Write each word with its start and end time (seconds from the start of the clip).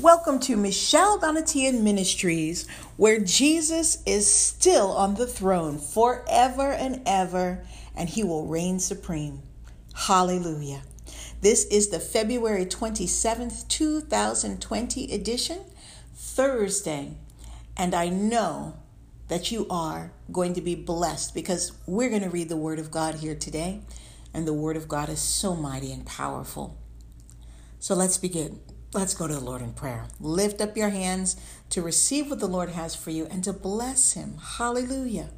Welcome 0.00 0.40
to 0.40 0.56
Michelle 0.56 1.20
Donatian 1.20 1.82
Ministries, 1.82 2.66
where 2.96 3.20
Jesus 3.20 4.02
is 4.04 4.28
still 4.28 4.90
on 4.90 5.14
the 5.14 5.26
throne 5.26 5.78
forever 5.78 6.72
and 6.72 7.00
ever, 7.06 7.64
and 7.94 8.08
he 8.08 8.24
will 8.24 8.44
reign 8.44 8.80
supreme. 8.80 9.42
Hallelujah. 9.94 10.82
This 11.42 11.64
is 11.66 11.90
the 11.90 12.00
February 12.00 12.66
27th, 12.66 13.68
2020 13.68 15.12
edition, 15.12 15.60
Thursday, 16.12 17.12
and 17.76 17.94
I 17.94 18.08
know 18.08 18.74
that 19.28 19.52
you 19.52 19.64
are 19.70 20.10
going 20.32 20.54
to 20.54 20.60
be 20.60 20.74
blessed 20.74 21.36
because 21.36 21.70
we're 21.86 22.10
going 22.10 22.22
to 22.22 22.30
read 22.30 22.48
the 22.48 22.56
Word 22.56 22.80
of 22.80 22.90
God 22.90 23.14
here 23.14 23.36
today, 23.36 23.82
and 24.34 24.44
the 24.44 24.52
Word 24.52 24.76
of 24.76 24.88
God 24.88 25.08
is 25.08 25.20
so 25.20 25.54
mighty 25.54 25.92
and 25.92 26.04
powerful. 26.04 26.76
So 27.78 27.94
let's 27.94 28.18
begin. 28.18 28.58
Let's 28.94 29.12
go 29.12 29.26
to 29.26 29.34
the 29.34 29.40
Lord 29.40 29.60
in 29.60 29.72
prayer. 29.72 30.04
Lift 30.20 30.60
up 30.60 30.76
your 30.76 30.90
hands 30.90 31.36
to 31.70 31.82
receive 31.82 32.30
what 32.30 32.38
the 32.38 32.46
Lord 32.46 32.68
has 32.68 32.94
for 32.94 33.10
you 33.10 33.26
and 33.26 33.42
to 33.42 33.52
bless 33.52 34.12
Him. 34.12 34.38
Hallelujah. 34.40 35.30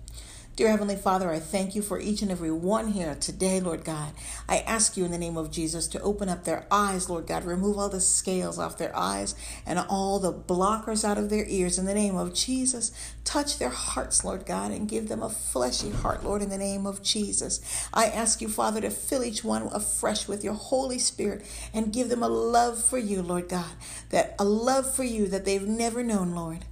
Dear 0.57 0.71
Heavenly 0.71 0.97
Father, 0.97 1.31
I 1.31 1.39
thank 1.39 1.75
you 1.75 1.83
for 1.83 2.01
each 2.01 2.23
and 2.23 2.31
every 2.31 2.51
one 2.51 2.93
here 2.93 3.15
today, 3.15 3.61
Lord 3.61 3.85
God. 3.85 4.15
I 4.49 4.61
ask 4.61 4.97
you 4.97 5.05
in 5.05 5.11
the 5.11 5.19
name 5.19 5.37
of 5.37 5.51
Jesus 5.51 5.87
to 5.89 6.01
open 6.01 6.31
up 6.31 6.45
their 6.45 6.67
eyes, 6.71 7.11
Lord 7.11 7.27
God. 7.27 7.45
Remove 7.45 7.77
all 7.77 7.91
the 7.91 8.01
scales 8.01 8.59
off 8.59 8.79
their 8.79 8.97
eyes 8.97 9.35
and 9.67 9.79
all 9.79 10.19
the 10.19 10.33
blockers 10.33 11.05
out 11.05 11.19
of 11.19 11.29
their 11.29 11.45
ears 11.47 11.79
in 11.79 11.85
the 11.85 11.93
name 11.93 12.17
of 12.17 12.33
Jesus. 12.33 12.91
Touch 13.23 13.59
their 13.59 13.69
hearts, 13.69 14.25
Lord 14.25 14.47
God, 14.47 14.71
and 14.71 14.89
give 14.89 15.09
them 15.09 15.23
a 15.23 15.29
fleshy 15.29 15.91
heart, 15.91 16.25
Lord, 16.25 16.41
in 16.41 16.49
the 16.49 16.57
name 16.57 16.87
of 16.87 17.03
Jesus. 17.03 17.61
I 17.93 18.07
ask 18.07 18.41
you, 18.41 18.49
Father, 18.49 18.81
to 18.81 18.89
fill 18.89 19.25
each 19.25 19.45
one 19.45 19.69
afresh 19.75 20.27
with 20.27 20.43
your 20.43 20.55
Holy 20.55 20.99
Spirit 20.99 21.45
and 21.75 21.93
give 21.93 22.09
them 22.09 22.23
a 22.23 22.29
love 22.29 22.83
for 22.83 22.97
you, 22.97 23.21
Lord 23.21 23.51
God, 23.51 23.75
that 24.09 24.35
a 24.39 24.45
love 24.47 24.91
for 24.97 25.05
you 25.05 25.29
that 25.29 25.45
they've 25.45 25.69
never 25.69 26.03
known, 26.03 26.35
Lord. 26.35 26.65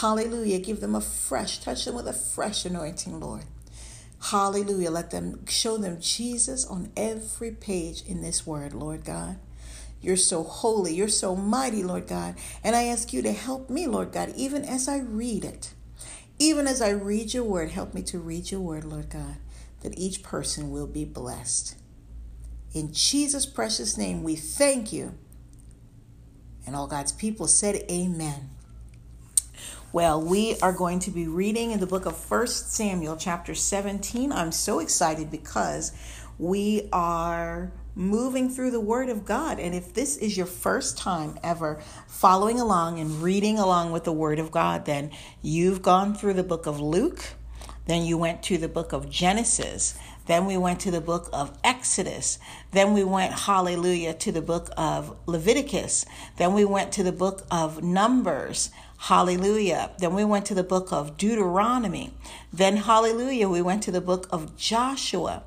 Hallelujah. 0.00 0.58
Give 0.58 0.80
them 0.80 0.96
a 0.96 1.00
fresh, 1.00 1.60
touch 1.60 1.84
them 1.84 1.94
with 1.94 2.08
a 2.08 2.12
fresh 2.12 2.64
anointing, 2.64 3.20
Lord. 3.20 3.44
Hallelujah. 4.20 4.90
Let 4.90 5.12
them 5.12 5.46
show 5.46 5.76
them 5.76 6.00
Jesus 6.00 6.66
on 6.66 6.90
every 6.96 7.52
page 7.52 8.02
in 8.04 8.20
this 8.20 8.44
word, 8.44 8.72
Lord 8.72 9.04
God. 9.04 9.38
You're 10.00 10.16
so 10.16 10.42
holy. 10.42 10.94
You're 10.94 11.06
so 11.06 11.36
mighty, 11.36 11.84
Lord 11.84 12.08
God. 12.08 12.34
And 12.64 12.74
I 12.74 12.84
ask 12.84 13.12
you 13.12 13.22
to 13.22 13.32
help 13.32 13.70
me, 13.70 13.86
Lord 13.86 14.10
God, 14.10 14.32
even 14.36 14.64
as 14.64 14.88
I 14.88 14.98
read 14.98 15.44
it. 15.44 15.72
Even 16.40 16.66
as 16.66 16.82
I 16.82 16.90
read 16.90 17.32
your 17.32 17.44
word, 17.44 17.70
help 17.70 17.94
me 17.94 18.02
to 18.02 18.18
read 18.18 18.50
your 18.50 18.60
word, 18.60 18.84
Lord 18.84 19.10
God, 19.10 19.36
that 19.82 19.96
each 19.96 20.24
person 20.24 20.72
will 20.72 20.88
be 20.88 21.04
blessed. 21.04 21.76
In 22.72 22.92
Jesus' 22.92 23.46
precious 23.46 23.96
name, 23.96 24.24
we 24.24 24.34
thank 24.34 24.92
you. 24.92 25.14
And 26.66 26.74
all 26.74 26.88
God's 26.88 27.12
people 27.12 27.46
said, 27.46 27.76
Amen. 27.88 28.50
Well, 29.94 30.20
we 30.20 30.58
are 30.58 30.72
going 30.72 30.98
to 30.98 31.12
be 31.12 31.28
reading 31.28 31.70
in 31.70 31.78
the 31.78 31.86
book 31.86 32.04
of 32.04 32.16
First 32.16 32.72
Samuel, 32.72 33.16
chapter 33.16 33.54
17. 33.54 34.32
I'm 34.32 34.50
so 34.50 34.80
excited 34.80 35.30
because 35.30 35.92
we 36.36 36.88
are 36.92 37.70
moving 37.94 38.50
through 38.50 38.72
the 38.72 38.80
Word 38.80 39.08
of 39.08 39.24
God. 39.24 39.60
And 39.60 39.72
if 39.72 39.94
this 39.94 40.16
is 40.16 40.36
your 40.36 40.46
first 40.46 40.98
time 40.98 41.38
ever 41.44 41.80
following 42.08 42.58
along 42.58 42.98
and 42.98 43.22
reading 43.22 43.56
along 43.56 43.92
with 43.92 44.02
the 44.02 44.12
Word 44.12 44.40
of 44.40 44.50
God, 44.50 44.84
then 44.84 45.12
you've 45.42 45.80
gone 45.80 46.12
through 46.12 46.34
the 46.34 46.42
book 46.42 46.66
of 46.66 46.80
Luke, 46.80 47.24
then 47.86 48.04
you 48.04 48.18
went 48.18 48.42
to 48.42 48.58
the 48.58 48.66
book 48.66 48.92
of 48.92 49.08
Genesis, 49.08 49.96
then 50.26 50.46
we 50.46 50.56
went 50.56 50.80
to 50.80 50.90
the 50.90 51.00
book 51.00 51.28
of 51.32 51.56
Exodus. 51.62 52.38
Then 52.72 52.94
we 52.94 53.04
went, 53.04 53.32
hallelujah, 53.32 54.14
to 54.14 54.32
the 54.32 54.42
book 54.42 54.70
of 54.76 55.16
Leviticus. 55.26 56.06
Then 56.36 56.54
we 56.54 56.64
went 56.64 56.92
to 56.92 57.02
the 57.02 57.12
book 57.12 57.46
of 57.50 57.82
Numbers. 57.82 58.70
Hallelujah. 58.96 59.90
Then 59.98 60.14
we 60.14 60.24
went 60.24 60.46
to 60.46 60.54
the 60.54 60.62
book 60.62 60.92
of 60.92 61.18
Deuteronomy. 61.18 62.14
Then, 62.52 62.78
hallelujah, 62.78 63.48
we 63.48 63.60
went 63.60 63.82
to 63.82 63.90
the 63.90 64.00
book 64.00 64.26
of 64.30 64.56
Joshua. 64.56 65.42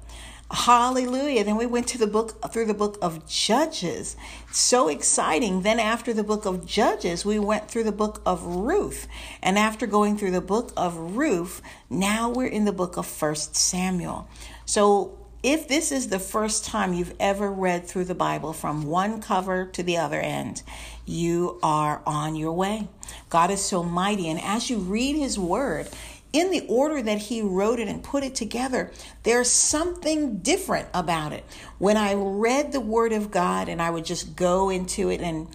Hallelujah. 0.50 1.44
Then 1.44 1.58
we 1.58 1.66
went 1.66 1.88
to 1.88 1.98
the 1.98 2.08
book 2.08 2.42
through 2.54 2.68
the 2.68 2.74
book 2.74 2.98
of 3.02 3.28
Judges. 3.28 4.16
So 4.50 4.88
exciting. 4.88 5.64
Then 5.64 5.78
after 5.78 6.14
the 6.14 6.24
book 6.24 6.46
of 6.46 6.66
Judges, 6.66 7.26
we 7.26 7.38
went 7.38 7.70
through 7.70 7.84
the 7.84 7.92
book 7.92 8.22
of 8.26 8.46
Ruth. 8.46 9.10
And 9.42 9.58
after 9.58 9.86
going 9.86 10.18
through 10.18 10.32
the 10.32 10.40
book 10.40 10.72
of 10.78 11.18
Ruth, 11.18 11.62
now 11.90 12.30
we're 12.30 12.48
in 12.48 12.64
the 12.64 12.72
book 12.72 12.96
of 12.96 13.06
First 13.06 13.58
Samuel. 13.58 14.30
So 14.68 15.18
if 15.44 15.70
this 15.70 15.94
is 15.94 16.10
the 16.10 16.20
first 16.20 16.66
time 16.66 16.94
you've 16.94 17.16
ever 17.22 17.50
read 17.50 17.88
through 17.88 18.04
the 18.04 18.14
Bible 18.14 18.52
from 18.52 18.84
one 18.84 19.22
cover 19.22 19.66
to 19.68 19.82
the 19.82 19.96
other 19.96 20.20
end, 20.20 20.62
you 21.06 21.58
are 21.64 22.02
on 22.06 22.36
your 22.36 22.52
way. 22.52 22.90
God 23.30 23.50
is 23.50 23.64
so 23.64 23.82
mighty. 23.82 24.28
And 24.28 24.42
as 24.44 24.70
you 24.70 24.80
read 24.80 25.16
His 25.16 25.40
Word, 25.40 25.88
in 26.34 26.52
the 26.52 26.66
order 26.68 27.02
that 27.02 27.18
He 27.18 27.42
wrote 27.42 27.80
it 27.80 27.88
and 27.88 28.04
put 28.04 28.26
it 28.26 28.36
together, 28.36 28.92
there's 29.24 29.50
something 29.50 30.40
different 30.40 30.90
about 30.94 31.32
it. 31.32 31.46
When 31.78 31.96
I 31.96 32.16
read 32.16 32.74
the 32.74 32.82
Word 32.82 33.14
of 33.14 33.32
God 33.32 33.70
and 33.70 33.82
I 33.82 33.90
would 33.90 34.04
just 34.04 34.36
go 34.36 34.70
into 34.70 35.10
it 35.10 35.22
and, 35.22 35.48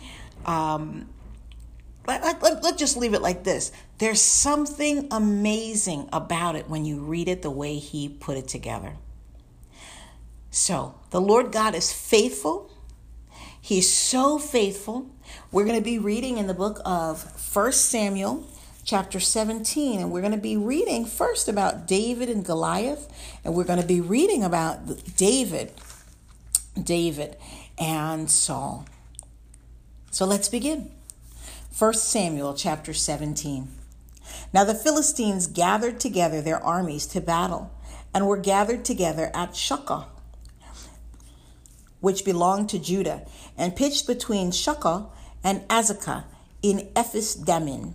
um, 0.47 1.07
let, 2.07 2.25
let, 2.25 2.43
let, 2.43 2.65
let's 2.65 2.79
just 2.79 2.97
leave 2.97 3.13
it 3.13 3.21
like 3.21 3.45
this. 3.45 3.73
There's 3.99 4.23
something 4.23 5.09
amazing 5.11 6.09
about 6.13 6.57
it 6.57 6.69
when 6.69 6.87
you 6.87 7.01
read 7.01 7.29
it 7.29 7.43
the 7.43 7.51
way 7.51 7.77
He 7.77 8.09
put 8.09 8.39
it 8.39 8.49
together. 8.49 8.95
So, 10.55 10.97
the 11.09 11.21
Lord 11.21 11.51
God 11.51 11.75
is 11.75 11.95
faithful. 11.95 12.71
He's 13.59 13.91
so 13.91 14.39
faithful. 14.39 15.11
We're 15.51 15.65
going 15.65 15.79
to 15.79 15.83
be 15.83 15.99
reading 15.99 16.37
in 16.37 16.47
the 16.47 16.53
book 16.53 16.79
of 16.85 17.23
First 17.41 17.87
Samuel, 17.87 18.47
chapter 18.85 19.19
17, 19.19 19.99
and 19.99 20.13
we're 20.13 20.21
going 20.21 20.35
to 20.35 20.39
be 20.39 20.59
reading 20.59 21.07
first 21.07 21.49
about 21.49 21.89
David 21.89 22.29
and 22.29 22.45
Goliath, 22.45 23.09
and 23.43 23.55
we're 23.55 23.65
going 23.65 23.81
to 23.81 23.87
be 23.87 24.03
reading 24.03 24.45
about 24.45 25.17
David, 25.17 25.73
David 26.81 27.39
and 27.79 28.31
Saul. 28.31 28.85
So 30.11 30.27
let's 30.27 30.51
begin. 30.51 30.91
First 31.71 32.11
Samuel 32.11 32.53
chapter 32.53 32.93
17. 32.93 33.69
Now 34.53 34.65
the 34.65 34.75
Philistines 34.75 35.47
gathered 35.47 35.99
together 35.99 36.43
their 36.43 36.63
armies 36.63 37.07
to 37.07 37.23
battle, 37.23 37.71
and 38.13 38.27
were 38.27 38.37
gathered 38.37 38.85
together 38.85 39.31
at 39.33 39.53
Shochoh 39.53 40.09
which 42.03 42.27
belonged 42.27 42.69
to 42.69 42.79
Judah, 42.79 43.23
and 43.57 43.75
pitched 43.75 44.07
between 44.07 44.51
Shochoh 44.51 45.07
and 45.43 45.67
Azekah 45.69 46.25
in 46.61 46.91
Ephes 46.95 47.35
Dammim. 47.35 47.95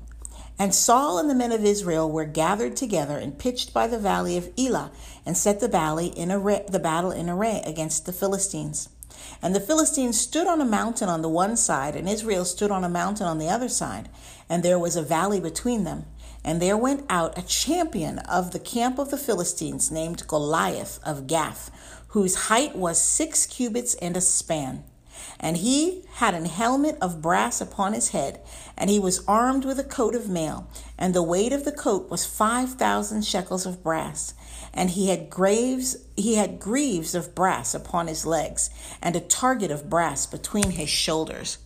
And 0.57 0.73
Saul 0.73 1.19
and 1.19 1.29
the 1.29 1.35
men 1.35 1.51
of 1.51 1.63
Israel 1.63 2.09
were 2.09 2.25
gathered 2.25 2.75
together 2.75 3.19
and 3.19 3.37
pitched 3.37 3.75
by 3.75 3.85
the 3.85 3.99
valley 3.99 4.37
of 4.37 4.49
Elah, 4.57 4.91
and 5.23 5.37
set 5.37 5.59
the 5.59 5.67
valley 5.67 6.07
in 6.07 6.31
array, 6.31 6.65
the 6.67 6.79
battle 6.79 7.11
in 7.11 7.29
array 7.29 7.61
against 7.63 8.07
the 8.07 8.13
Philistines. 8.13 8.89
And 9.41 9.53
the 9.53 9.59
Philistines 9.59 10.19
stood 10.19 10.47
on 10.47 10.61
a 10.61 10.65
mountain 10.65 11.09
on 11.09 11.21
the 11.21 11.29
one 11.29 11.57
side, 11.57 11.95
and 11.95 12.09
Israel 12.09 12.45
stood 12.45 12.71
on 12.71 12.83
a 12.83 12.89
mountain 12.89 13.27
on 13.27 13.37
the 13.37 13.49
other 13.49 13.69
side, 13.69 14.09
and 14.49 14.63
there 14.63 14.79
was 14.79 14.95
a 14.95 15.03
valley 15.03 15.39
between 15.39 15.83
them. 15.83 16.05
And 16.43 16.61
there 16.61 16.77
went 16.77 17.05
out 17.09 17.37
a 17.37 17.45
champion 17.45 18.19
of 18.19 18.51
the 18.51 18.59
camp 18.59 18.97
of 18.99 19.11
the 19.11 19.17
Philistines 19.17 19.91
named 19.91 20.27
Goliath 20.27 20.99
of 21.05 21.27
Gath, 21.27 21.69
whose 22.09 22.47
height 22.47 22.75
was 22.75 23.01
six 23.01 23.45
cubits 23.45 23.95
and 23.95 24.15
a 24.15 24.21
span. 24.21 24.83
And 25.39 25.57
he 25.57 26.03
had 26.15 26.33
an 26.33 26.45
helmet 26.45 26.97
of 27.01 27.21
brass 27.21 27.59
upon 27.59 27.93
his 27.93 28.09
head, 28.09 28.39
and 28.77 28.89
he 28.89 28.99
was 28.99 29.23
armed 29.27 29.65
with 29.65 29.79
a 29.79 29.83
coat 29.83 30.15
of 30.15 30.29
mail, 30.29 30.69
and 30.97 31.13
the 31.13 31.23
weight 31.23 31.53
of 31.53 31.65
the 31.65 31.71
coat 31.71 32.09
was 32.09 32.25
five 32.25 32.73
thousand 32.73 33.25
shekels 33.25 33.65
of 33.65 33.83
brass. 33.83 34.33
And 34.73 34.91
he 34.91 35.09
had 35.09 35.29
graves 35.29 35.97
he 36.15 36.35
had 36.35 36.59
greaves 36.59 37.15
of 37.15 37.33
brass 37.33 37.73
upon 37.73 38.07
his 38.07 38.25
legs, 38.25 38.69
and 39.01 39.15
a 39.15 39.19
target 39.19 39.71
of 39.71 39.89
brass 39.89 40.25
between 40.27 40.71
his 40.71 40.89
shoulders. 40.89 41.57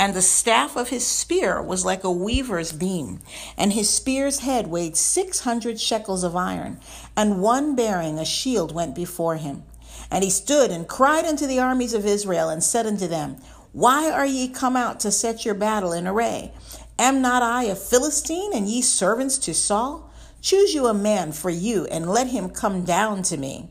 And 0.00 0.14
the 0.14 0.22
staff 0.22 0.76
of 0.76 0.90
his 0.90 1.04
spear 1.04 1.60
was 1.60 1.84
like 1.84 2.04
a 2.04 2.10
weaver's 2.10 2.72
beam, 2.72 3.20
and 3.56 3.72
his 3.72 3.90
spear's 3.90 4.40
head 4.40 4.68
weighed 4.68 4.96
six 4.96 5.40
hundred 5.40 5.80
shekels 5.80 6.24
of 6.24 6.36
iron, 6.36 6.78
and 7.16 7.42
one 7.42 7.74
bearing 7.74 8.18
a 8.18 8.24
shield 8.24 8.72
went 8.72 8.94
before 8.94 9.36
him. 9.36 9.64
And 10.10 10.24
he 10.24 10.30
stood 10.30 10.70
and 10.70 10.88
cried 10.88 11.24
unto 11.24 11.46
the 11.46 11.60
armies 11.60 11.94
of 11.94 12.06
Israel, 12.06 12.48
and 12.48 12.62
said 12.62 12.86
unto 12.86 13.06
them, 13.06 13.36
Why 13.72 14.10
are 14.10 14.26
ye 14.26 14.48
come 14.48 14.76
out 14.76 15.00
to 15.00 15.10
set 15.10 15.44
your 15.44 15.54
battle 15.54 15.92
in 15.92 16.06
array? 16.06 16.52
Am 16.98 17.22
not 17.22 17.42
I 17.42 17.64
a 17.64 17.74
Philistine, 17.74 18.52
and 18.54 18.68
ye 18.68 18.82
servants 18.82 19.38
to 19.38 19.54
Saul? 19.54 20.10
Choose 20.40 20.74
you 20.74 20.86
a 20.86 20.94
man 20.94 21.32
for 21.32 21.50
you, 21.50 21.86
and 21.86 22.10
let 22.10 22.28
him 22.28 22.48
come 22.50 22.84
down 22.84 23.22
to 23.24 23.36
me. 23.36 23.70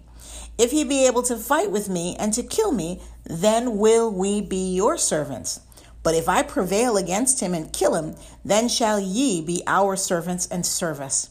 If 0.58 0.72
he 0.72 0.84
be 0.84 1.06
able 1.06 1.24
to 1.24 1.38
fight 1.38 1.72
with 1.72 1.88
me 1.88 2.16
and 2.18 2.34
to 2.34 2.44
kill 2.44 2.72
me, 2.72 3.02
then 3.26 3.78
will 3.78 4.12
we 4.12 4.42
be 4.42 4.74
your 4.74 4.98
servants. 4.98 5.62
But 6.04 6.16
if 6.16 6.30
I 6.30 6.42
prevail 6.42 6.98
against 6.98 7.42
him 7.42 7.54
and 7.54 7.74
kill 7.74 7.96
him, 7.96 8.16
then 8.44 8.70
shall 8.70 9.00
ye 9.00 9.42
be 9.42 9.62
our 9.68 9.96
servants 9.96 10.48
and 10.48 10.66
serve 10.66 11.02
us. 11.02 11.30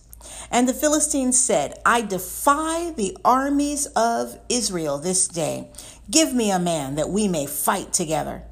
And 0.50 0.68
the 0.68 0.74
Philistines 0.74 1.40
said, 1.40 1.74
I 1.84 2.02
defy 2.02 2.90
the 2.90 3.16
armies 3.24 3.86
of 3.96 4.38
Israel 4.48 4.98
this 4.98 5.28
day. 5.28 5.70
Give 6.10 6.32
me 6.32 6.50
a 6.50 6.58
man 6.58 6.94
that 6.94 7.10
we 7.10 7.28
may 7.28 7.46
fight 7.46 7.92
together. 7.92 8.42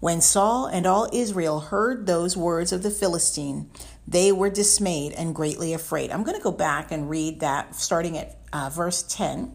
When 0.00 0.20
Saul 0.20 0.66
and 0.66 0.86
all 0.86 1.08
Israel 1.12 1.60
heard 1.60 2.06
those 2.06 2.36
words 2.36 2.72
of 2.72 2.82
the 2.82 2.90
Philistine, 2.90 3.70
they 4.06 4.30
were 4.30 4.50
dismayed 4.50 5.12
and 5.12 5.34
greatly 5.34 5.72
afraid. 5.72 6.10
I'm 6.10 6.22
going 6.22 6.36
to 6.36 6.42
go 6.42 6.52
back 6.52 6.92
and 6.92 7.10
read 7.10 7.40
that 7.40 7.74
starting 7.74 8.16
at 8.18 8.36
uh, 8.52 8.70
verse 8.70 9.02
10. 9.02 9.52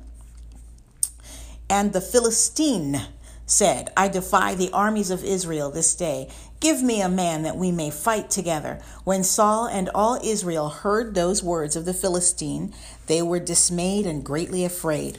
And 1.70 1.94
the 1.94 2.02
Philistine 2.02 3.02
said, 3.46 3.92
I 3.96 4.08
defy 4.08 4.56
the 4.56 4.72
armies 4.72 5.12
of 5.12 5.24
Israel 5.24 5.72
this 5.72 5.96
day. 5.96 6.30
Give 6.62 6.84
me 6.84 7.02
a 7.02 7.10
man 7.10 7.42
that 7.42 7.58
we 7.58 7.72
may 7.72 7.90
fight 7.90 8.30
together. 8.30 8.80
When 9.04 9.24
Saul 9.24 9.66
and 9.66 9.90
all 9.96 10.20
Israel 10.24 10.70
heard 10.70 11.16
those 11.16 11.42
words 11.42 11.76
of 11.76 11.86
the 11.86 11.94
Philistine, 11.94 12.72
they 13.08 13.24
were 13.24 13.40
dismayed 13.40 14.06
and 14.06 14.24
greatly 14.24 14.64
afraid. 14.64 15.18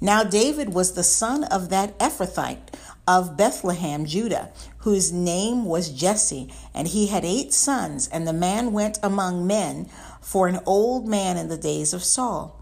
Now 0.00 0.24
David 0.24 0.72
was 0.72 0.94
the 0.94 1.02
son 1.02 1.44
of 1.44 1.68
that 1.68 1.98
Ephrathite 1.98 2.72
of 3.06 3.36
Bethlehem, 3.36 4.06
Judah, 4.06 4.52
whose 4.78 5.12
name 5.12 5.66
was 5.66 5.90
Jesse, 5.90 6.50
and 6.72 6.88
he 6.88 7.08
had 7.08 7.26
eight 7.26 7.52
sons, 7.52 8.08
and 8.08 8.26
the 8.26 8.32
man 8.32 8.72
went 8.72 8.98
among 9.02 9.46
men 9.46 9.86
for 10.22 10.48
an 10.48 10.60
old 10.64 11.06
man 11.06 11.36
in 11.36 11.48
the 11.48 11.58
days 11.58 11.92
of 11.92 12.02
Saul. 12.02 12.59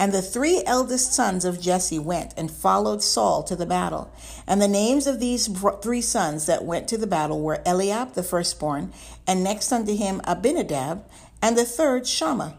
And 0.00 0.12
the 0.12 0.22
three 0.22 0.62
eldest 0.64 1.12
sons 1.12 1.44
of 1.44 1.60
Jesse 1.60 1.98
went 1.98 2.32
and 2.34 2.50
followed 2.50 3.02
Saul 3.02 3.42
to 3.42 3.54
the 3.54 3.66
battle. 3.66 4.10
And 4.46 4.60
the 4.60 4.66
names 4.66 5.06
of 5.06 5.20
these 5.20 5.46
three 5.82 6.00
sons 6.00 6.46
that 6.46 6.64
went 6.64 6.88
to 6.88 6.96
the 6.96 7.06
battle 7.06 7.42
were 7.42 7.60
Eliab 7.66 8.14
the 8.14 8.22
firstborn, 8.22 8.94
and 9.26 9.44
next 9.44 9.70
unto 9.70 9.94
him 9.94 10.22
Abinadab, 10.24 11.04
and 11.42 11.56
the 11.56 11.66
third 11.66 12.06
Shammah. 12.06 12.56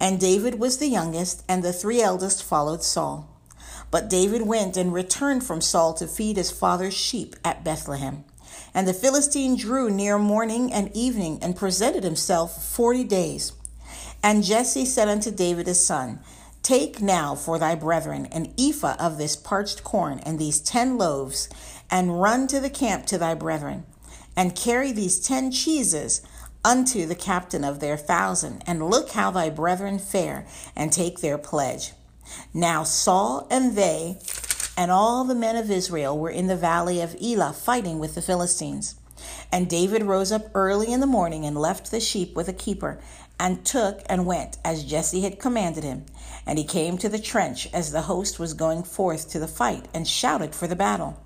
And 0.00 0.18
David 0.18 0.58
was 0.58 0.78
the 0.78 0.88
youngest, 0.88 1.44
and 1.48 1.62
the 1.62 1.72
three 1.72 2.02
eldest 2.02 2.42
followed 2.42 2.82
Saul. 2.82 3.30
But 3.92 4.10
David 4.10 4.42
went 4.42 4.76
and 4.76 4.92
returned 4.92 5.44
from 5.44 5.60
Saul 5.60 5.94
to 5.94 6.08
feed 6.08 6.36
his 6.36 6.50
father's 6.50 6.94
sheep 6.94 7.36
at 7.44 7.62
Bethlehem. 7.62 8.24
And 8.74 8.88
the 8.88 8.94
Philistine 8.94 9.56
drew 9.56 9.90
near 9.90 10.18
morning 10.18 10.72
and 10.72 10.90
evening 10.92 11.38
and 11.40 11.54
presented 11.54 12.02
himself 12.02 12.64
forty 12.64 13.04
days. 13.04 13.52
And 14.24 14.42
Jesse 14.42 14.86
said 14.86 15.06
unto 15.06 15.30
David 15.30 15.68
his 15.68 15.84
son, 15.84 16.18
Take 16.64 17.02
now 17.02 17.34
for 17.34 17.58
thy 17.58 17.74
brethren 17.74 18.24
an 18.32 18.54
ephah 18.58 18.96
of 18.98 19.18
this 19.18 19.36
parched 19.36 19.84
corn 19.84 20.18
and 20.20 20.38
these 20.38 20.60
ten 20.60 20.96
loaves, 20.96 21.50
and 21.90 22.22
run 22.22 22.46
to 22.46 22.58
the 22.58 22.70
camp 22.70 23.04
to 23.08 23.18
thy 23.18 23.34
brethren, 23.34 23.84
and 24.34 24.56
carry 24.56 24.90
these 24.90 25.20
ten 25.20 25.52
cheeses 25.52 26.22
unto 26.64 27.04
the 27.04 27.14
captain 27.14 27.64
of 27.64 27.80
their 27.80 27.98
thousand, 27.98 28.64
and 28.66 28.88
look 28.88 29.10
how 29.10 29.30
thy 29.30 29.50
brethren 29.50 29.98
fare, 29.98 30.46
and 30.74 30.90
take 30.90 31.20
their 31.20 31.36
pledge. 31.36 31.92
Now 32.54 32.82
Saul 32.82 33.46
and 33.50 33.76
they 33.76 34.16
and 34.74 34.90
all 34.90 35.24
the 35.24 35.34
men 35.34 35.56
of 35.56 35.70
Israel 35.70 36.18
were 36.18 36.30
in 36.30 36.46
the 36.46 36.56
valley 36.56 37.02
of 37.02 37.14
Elah 37.20 37.52
fighting 37.52 37.98
with 37.98 38.14
the 38.14 38.22
Philistines. 38.22 38.94
And 39.52 39.68
David 39.68 40.02
rose 40.02 40.32
up 40.32 40.50
early 40.54 40.90
in 40.90 41.00
the 41.00 41.06
morning 41.06 41.44
and 41.44 41.56
left 41.56 41.90
the 41.90 42.00
sheep 42.00 42.34
with 42.34 42.48
a 42.48 42.54
keeper, 42.54 42.98
and 43.38 43.64
took 43.64 44.00
and 44.06 44.26
went 44.26 44.58
as 44.64 44.84
Jesse 44.84 45.20
had 45.20 45.38
commanded 45.38 45.84
him. 45.84 46.06
And 46.46 46.58
he 46.58 46.64
came 46.64 46.98
to 46.98 47.08
the 47.08 47.18
trench 47.18 47.68
as 47.72 47.90
the 47.90 48.02
host 48.02 48.38
was 48.38 48.54
going 48.54 48.82
forth 48.82 49.30
to 49.30 49.38
the 49.38 49.48
fight, 49.48 49.88
and 49.94 50.06
shouted 50.06 50.54
for 50.54 50.66
the 50.66 50.76
battle. 50.76 51.22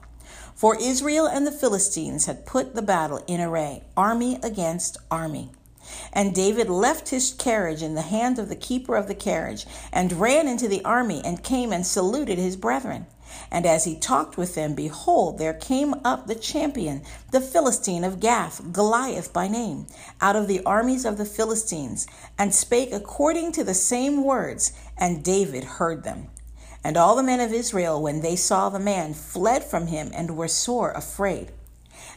For 0.55 0.77
Israel 0.81 1.27
and 1.27 1.47
the 1.47 1.53
Philistines 1.53 2.27
had 2.27 2.47
put 2.47 2.75
the 2.75 2.83
battle 2.83 3.23
in 3.27 3.41
array, 3.41 3.85
army 3.97 4.39
against 4.43 4.97
army. 5.11 5.51
And 6.13 6.35
David 6.35 6.69
left 6.69 7.09
his 7.09 7.33
carriage 7.33 7.83
in 7.83 7.95
the 7.95 8.03
hand 8.03 8.39
of 8.39 8.49
the 8.49 8.57
keeper 8.57 8.97
of 8.97 9.07
the 9.07 9.15
carriage, 9.15 9.67
and 9.93 10.13
ran 10.21 10.47
into 10.49 10.69
the 10.69 10.85
army, 10.85 11.23
and 11.25 11.43
came 11.43 11.73
and 11.73 11.87
saluted 11.87 12.39
his 12.39 12.57
brethren. 12.57 13.07
And 13.51 13.67
as 13.67 13.85
he 13.85 13.97
talked 13.97 14.37
with 14.37 14.55
them, 14.55 14.75
behold, 14.75 15.39
there 15.39 15.55
came 15.55 15.95
up 16.05 16.27
the 16.27 16.35
champion, 16.35 17.03
the 17.31 17.41
Philistine 17.41 18.05
of 18.05 18.21
Gath, 18.21 18.73
Goliath 18.73 19.33
by 19.33 19.49
name, 19.49 19.87
out 20.21 20.37
of 20.37 20.49
the 20.49 20.63
armies 20.65 21.05
of 21.05 21.19
the 21.19 21.25
Philistines, 21.25 22.07
and 22.39 22.55
spake 22.55 22.93
according 22.93 23.53
to 23.53 23.65
the 23.65 23.75
same 23.75 24.25
words, 24.25 24.73
and 24.97 25.25
David 25.25 25.65
heard 25.65 26.05
them. 26.05 26.29
And 26.85 26.97
all 26.97 27.17
the 27.17 27.23
men 27.23 27.41
of 27.41 27.53
Israel, 27.53 28.01
when 28.01 28.23
they 28.23 28.37
saw 28.37 28.69
the 28.69 28.79
man, 28.79 29.15
fled 29.15 29.65
from 29.65 29.89
him 29.89 30.11
and 30.15 30.37
were 30.37 30.49
sore 30.49 30.93
afraid. 30.93 31.53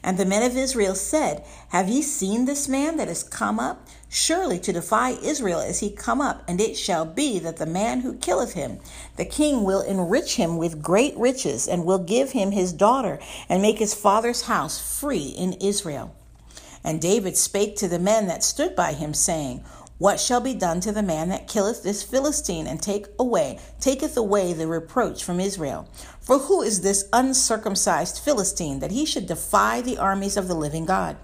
And 0.04 0.18
the 0.18 0.26
men 0.26 0.44
of 0.44 0.58
Israel 0.58 0.96
said, 0.96 1.44
Have 1.70 1.88
ye 1.88 2.02
seen 2.02 2.46
this 2.46 2.68
man 2.68 2.98
that 2.98 3.08
is 3.08 3.24
come 3.24 3.60
up? 3.60 3.88
Surely 4.10 4.60
to 4.60 4.74
defy 4.74 5.12
Israel 5.12 5.60
is 5.60 5.80
he 5.80 5.90
come 5.90 6.20
up, 6.20 6.44
and 6.48 6.60
it 6.60 6.76
shall 6.76 7.06
be 7.06 7.40
that 7.40 7.58
the 7.58 7.66
man 7.66 8.02
who 8.02 8.18
killeth 8.18 8.54
him, 8.54 8.80
the 9.16 9.26
king 9.26 9.64
will 9.64 9.82
enrich 9.82 10.36
him 10.36 10.58
with 10.58 10.82
great 10.82 11.16
riches, 11.18 11.68
and 11.68 11.86
will 11.86 12.00
give 12.00 12.32
him 12.32 12.52
his 12.52 12.74
daughter, 12.74 13.20
and 13.48 13.62
make 13.62 13.80
his 13.80 13.94
father's 13.94 14.44
house 14.44 15.00
free 15.00 15.28
in 15.38 15.54
Israel. 15.54 16.14
And 16.84 17.00
David 17.00 17.38
spake 17.38 17.76
to 17.78 17.88
the 17.88 18.00
men 18.00 18.28
that 18.28 18.44
stood 18.44 18.76
by 18.76 18.94
him, 18.94 19.14
saying, 19.14 19.64
what 20.02 20.20
shall 20.20 20.42
be 20.42 20.56
done 20.56 20.80
to 20.80 20.92
the 20.92 21.04
man 21.04 21.30
that 21.30 21.48
killeth 21.48 21.84
this 21.84 22.02
Philistine 22.02 22.66
and 22.66 22.82
take 22.82 23.06
away, 23.20 23.60
taketh 23.80 24.18
away 24.18 24.52
the 24.52 24.66
reproach 24.66 25.24
from 25.24 25.40
Israel? 25.40 25.88
For 26.32 26.40
who 26.40 26.62
is 26.62 26.80
this 26.80 27.10
uncircumcised 27.12 28.18
Philistine 28.20 28.80
that 28.80 28.92
he 28.92 29.06
should 29.06 29.28
defy 29.28 29.82
the 29.82 29.98
armies 29.98 30.38
of 30.38 30.48
the 30.48 30.56
living 30.56 30.86
God? 30.86 31.18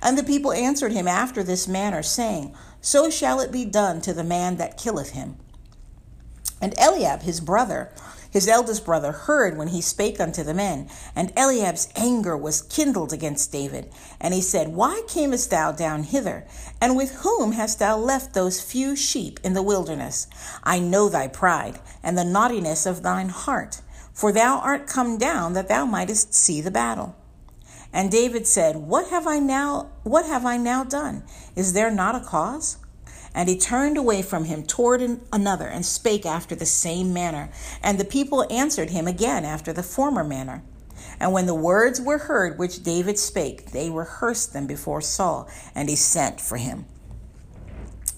And 0.00 0.16
the 0.16 0.22
people 0.22 0.52
answered 0.52 0.92
him 0.92 1.08
after 1.08 1.42
this 1.42 1.66
manner, 1.66 2.00
saying, 2.00 2.54
So 2.80 3.10
shall 3.10 3.40
it 3.40 3.50
be 3.50 3.64
done 3.64 4.00
to 4.02 4.14
the 4.14 4.22
man 4.22 4.56
that 4.58 4.78
killeth 4.78 5.10
him. 5.10 5.34
And 6.62 6.78
Eliab 6.78 7.22
his 7.22 7.40
brother 7.40 7.90
his 8.36 8.48
eldest 8.48 8.84
brother 8.84 9.12
heard 9.12 9.56
when 9.56 9.68
he 9.68 9.80
spake 9.80 10.20
unto 10.20 10.42
the 10.42 10.52
men, 10.52 10.90
and 11.14 11.32
Eliab's 11.38 11.88
anger 11.96 12.36
was 12.36 12.60
kindled 12.60 13.10
against 13.10 13.50
David. 13.50 13.90
And 14.20 14.34
he 14.34 14.42
said, 14.42 14.68
Why 14.68 15.00
camest 15.08 15.48
thou 15.48 15.72
down 15.72 16.02
hither? 16.02 16.46
And 16.78 16.98
with 16.98 17.22
whom 17.22 17.52
hast 17.52 17.78
thou 17.78 17.96
left 17.96 18.34
those 18.34 18.60
few 18.60 18.94
sheep 18.94 19.40
in 19.42 19.54
the 19.54 19.62
wilderness? 19.62 20.26
I 20.62 20.80
know 20.80 21.08
thy 21.08 21.28
pride, 21.28 21.78
and 22.02 22.18
the 22.18 22.26
naughtiness 22.26 22.84
of 22.84 23.02
thine 23.02 23.30
heart, 23.30 23.80
for 24.16 24.32
thou 24.32 24.58
art 24.60 24.86
come 24.86 25.18
down 25.18 25.52
that 25.52 25.68
thou 25.68 25.84
mightest 25.84 26.32
see 26.32 26.62
the 26.62 26.70
battle. 26.70 27.14
And 27.92 28.10
David 28.10 28.46
said, 28.46 28.76
What 28.76 29.08
have 29.10 29.26
I 29.26 29.38
now 29.38 29.90
what 30.04 30.24
have 30.24 30.46
I 30.46 30.56
now 30.56 30.84
done? 30.84 31.22
Is 31.54 31.74
there 31.74 31.90
not 31.90 32.14
a 32.14 32.24
cause? 32.24 32.78
And 33.34 33.46
he 33.46 33.58
turned 33.58 33.98
away 33.98 34.22
from 34.22 34.46
him 34.46 34.62
toward 34.62 35.02
another 35.30 35.66
and 35.66 35.84
spake 35.84 36.24
after 36.24 36.54
the 36.54 36.64
same 36.64 37.12
manner. 37.12 37.50
And 37.82 38.00
the 38.00 38.06
people 38.06 38.50
answered 38.50 38.88
him 38.88 39.06
again 39.06 39.44
after 39.44 39.74
the 39.74 39.82
former 39.82 40.24
manner. 40.24 40.62
And 41.20 41.34
when 41.34 41.44
the 41.44 41.54
words 41.54 42.00
were 42.00 42.16
heard 42.16 42.58
which 42.58 42.82
David 42.82 43.18
spake, 43.18 43.72
they 43.72 43.90
rehearsed 43.90 44.54
them 44.54 44.66
before 44.66 45.02
Saul, 45.02 45.46
and 45.74 45.90
he 45.90 45.96
sent 45.96 46.40
for 46.40 46.56
him. 46.56 46.86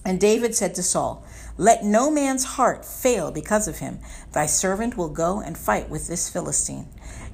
And 0.05 0.21
David 0.21 0.55
said 0.55 0.77
to 0.77 0.83
Saul, 0.85 1.25
Let 1.61 1.85
no 1.85 2.09
man's 2.09 2.45
heart 2.45 2.85
fail 2.85 3.33
because 3.33 3.67
of 3.67 3.81
him. 3.81 3.99
Thy 4.33 4.47
servant 4.47 4.97
will 4.97 5.09
go 5.09 5.41
and 5.41 5.59
fight 5.59 5.91
with 5.91 6.07
this 6.07 6.29
Philistine. 6.29 6.87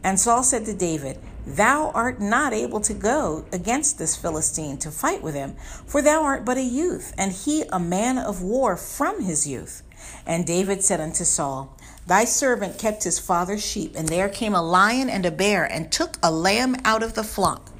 And 0.02 0.18
Saul 0.18 0.42
said 0.42 0.64
to 0.64 0.74
David, 0.74 1.18
Thou 1.46 1.90
art 1.90 2.22
not 2.22 2.54
able 2.54 2.80
to 2.80 2.94
go 2.94 3.44
against 3.52 3.98
this 3.98 4.16
Philistine 4.16 4.78
to 4.78 4.90
fight 4.90 5.22
with 5.22 5.34
him, 5.34 5.56
for 5.86 6.00
thou 6.00 6.22
art 6.22 6.46
but 6.46 6.56
a 6.56 6.62
youth, 6.62 7.12
and 7.18 7.32
he 7.32 7.64
a 7.70 7.78
man 7.78 8.16
of 8.16 8.40
war 8.40 8.78
from 8.78 9.22
his 9.22 9.46
youth. 9.46 9.82
And 10.26 10.46
David 10.46 10.82
said 10.82 11.00
unto 11.00 11.24
Saul, 11.24 11.76
Thy 12.06 12.24
servant 12.24 12.78
kept 12.78 13.04
his 13.04 13.18
father's 13.18 13.64
sheep, 13.64 13.94
and 13.94 14.08
there 14.08 14.30
came 14.30 14.54
a 14.54 14.62
lion 14.62 15.10
and 15.10 15.26
a 15.26 15.30
bear, 15.30 15.64
and 15.64 15.92
took 15.92 16.16
a 16.22 16.30
lamb 16.30 16.76
out 16.82 17.02
of 17.02 17.12
the 17.12 17.24
flock. 17.24 17.70